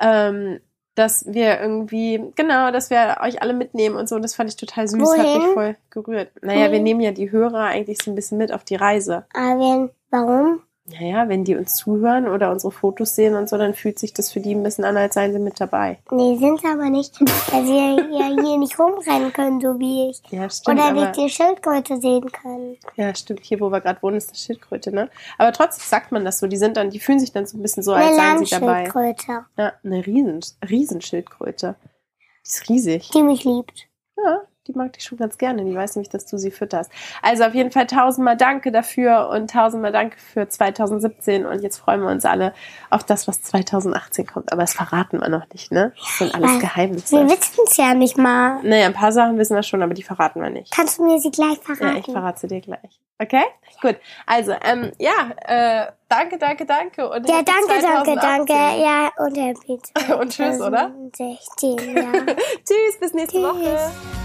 Ähm, 0.00 0.60
dass 1.00 1.24
wir 1.26 1.60
irgendwie, 1.60 2.22
genau, 2.36 2.70
dass 2.70 2.90
wir 2.90 3.16
euch 3.22 3.42
alle 3.42 3.54
mitnehmen 3.54 3.96
und 3.96 4.08
so. 4.08 4.14
Und 4.14 4.22
das 4.22 4.34
fand 4.34 4.50
ich 4.50 4.56
total 4.56 4.86
süß, 4.86 5.00
hat 5.00 5.18
Wohin? 5.18 5.42
mich 5.42 5.52
voll 5.54 5.76
gerührt. 5.90 6.30
Naja, 6.42 6.64
wir 6.66 6.70
Wohin? 6.72 6.82
nehmen 6.84 7.00
ja 7.00 7.10
die 7.12 7.32
Hörer 7.32 7.64
eigentlich 7.64 7.98
so 8.02 8.10
ein 8.10 8.14
bisschen 8.14 8.38
mit 8.38 8.52
auf 8.52 8.64
die 8.64 8.76
Reise. 8.76 9.24
Aber 9.34 9.90
warum? 10.10 10.60
Naja, 10.86 11.28
wenn 11.28 11.44
die 11.44 11.54
uns 11.56 11.76
zuhören 11.76 12.26
oder 12.26 12.50
unsere 12.50 12.72
Fotos 12.72 13.14
sehen 13.14 13.36
und 13.36 13.48
so, 13.48 13.56
dann 13.58 13.74
fühlt 13.74 13.98
sich 13.98 14.12
das 14.12 14.32
für 14.32 14.40
die 14.40 14.54
ein 14.54 14.62
bisschen 14.62 14.84
an, 14.84 14.96
als 14.96 15.14
seien 15.14 15.32
sie 15.32 15.38
mit 15.38 15.60
dabei. 15.60 15.98
Nee, 16.10 16.36
sind 16.36 16.64
aber 16.64 16.90
nicht, 16.90 17.20
weil 17.20 17.64
sie 17.64 17.76
ja 17.76 18.26
hier 18.42 18.58
nicht 18.58 18.76
rumrennen 18.78 19.32
können, 19.32 19.60
so 19.60 19.78
wie 19.78 20.10
ich. 20.10 20.20
Ja, 20.30 20.50
stimmt. 20.50 20.80
Oder 20.80 20.94
wir 20.94 21.06
die 21.12 21.28
Schildkröte 21.28 22.00
sehen 22.00 22.32
können. 22.32 22.76
Ja, 22.96 23.14
stimmt. 23.14 23.40
Hier, 23.44 23.60
wo 23.60 23.70
wir 23.70 23.80
gerade 23.80 24.02
wohnen, 24.02 24.16
ist 24.16 24.30
eine 24.30 24.36
Schildkröte, 24.38 24.92
ne? 24.92 25.10
Aber 25.38 25.52
trotzdem 25.52 25.84
sagt 25.86 26.10
man 26.10 26.24
das 26.24 26.40
so. 26.40 26.48
Die 26.48 26.56
sind 26.56 26.76
dann, 26.76 26.90
die 26.90 26.98
fühlen 26.98 27.20
sich 27.20 27.30
dann 27.32 27.46
so 27.46 27.56
ein 27.56 27.62
bisschen 27.62 27.82
so, 27.84 27.92
als 27.92 28.06
Eine 28.06 28.16
seien 28.16 28.38
sie 28.44 28.50
dabei. 28.50 28.84
Landschildkröte, 28.84 29.46
Ja, 29.58 29.72
eine 29.84 30.04
Riesen, 30.06 30.40
Riesenschildkröte. 30.68 31.76
Die 32.18 32.48
ist 32.48 32.68
riesig. 32.68 33.10
die 33.10 33.22
mich 33.22 33.44
liebt. 33.44 33.86
Ja, 34.16 34.40
die 34.70 34.78
mag 34.78 34.92
dich 34.92 35.04
schon 35.04 35.18
ganz 35.18 35.38
gerne. 35.38 35.64
Die 35.64 35.74
weiß 35.74 35.96
nämlich, 35.96 36.10
dass 36.10 36.26
du 36.26 36.38
sie 36.38 36.50
fütterst. 36.50 36.90
Also 37.22 37.44
auf 37.44 37.54
jeden 37.54 37.70
Fall 37.70 37.86
tausendmal 37.86 38.36
Danke 38.36 38.72
dafür 38.72 39.28
und 39.30 39.50
tausendmal 39.50 39.92
Danke 39.92 40.16
für 40.18 40.48
2017. 40.48 41.44
Und 41.46 41.62
jetzt 41.62 41.78
freuen 41.78 42.00
wir 42.02 42.08
uns 42.08 42.24
alle 42.24 42.52
auf 42.90 43.04
das, 43.04 43.26
was 43.28 43.42
2018 43.42 44.26
kommt. 44.26 44.52
Aber 44.52 44.62
das 44.62 44.74
verraten 44.74 45.20
wir 45.20 45.28
noch 45.28 45.48
nicht, 45.52 45.72
ne? 45.72 45.92
Das 45.98 46.18
sind 46.18 46.34
alles 46.34 46.52
Weil 46.52 46.60
Geheimnisse. 46.60 47.16
Wir 47.16 47.28
wissen 47.28 47.64
es 47.66 47.76
ja 47.76 47.94
nicht 47.94 48.18
mal. 48.18 48.60
Naja, 48.62 48.86
ein 48.86 48.94
paar 48.94 49.12
Sachen 49.12 49.38
wissen 49.38 49.54
wir 49.56 49.62
schon, 49.62 49.82
aber 49.82 49.94
die 49.94 50.02
verraten 50.02 50.40
wir 50.42 50.50
nicht. 50.50 50.72
Kannst 50.72 50.98
du 50.98 51.04
mir 51.04 51.18
sie 51.18 51.30
gleich 51.30 51.58
Ja, 51.66 51.74
verraten? 51.74 51.96
ich 51.98 52.12
verrate 52.12 52.40
sie 52.40 52.48
dir 52.48 52.60
gleich. 52.60 53.00
Okay? 53.18 53.44
Gut. 53.82 53.96
Also, 54.26 54.52
ähm, 54.64 54.92
ja, 54.98 55.30
äh, 55.46 55.92
danke, 56.08 56.38
danke, 56.38 56.64
danke. 56.64 57.08
Und 57.08 57.28
ja, 57.28 57.42
danke, 57.42 57.82
danke, 57.82 58.14
2018. 58.14 58.16
danke. 58.16 58.82
Ja, 58.82 59.10
und 59.18 59.36
Happy 59.36 59.78
Und 60.20 60.30
tschüss, 60.30 60.60
oder? 60.60 60.90
2016, 61.16 61.96
ja. 61.96 62.02
Tschüss, 62.64 62.98
bis 63.00 63.12
nächste 63.14 63.38
Tschüss. 63.38 63.44
Woche. 63.44 64.19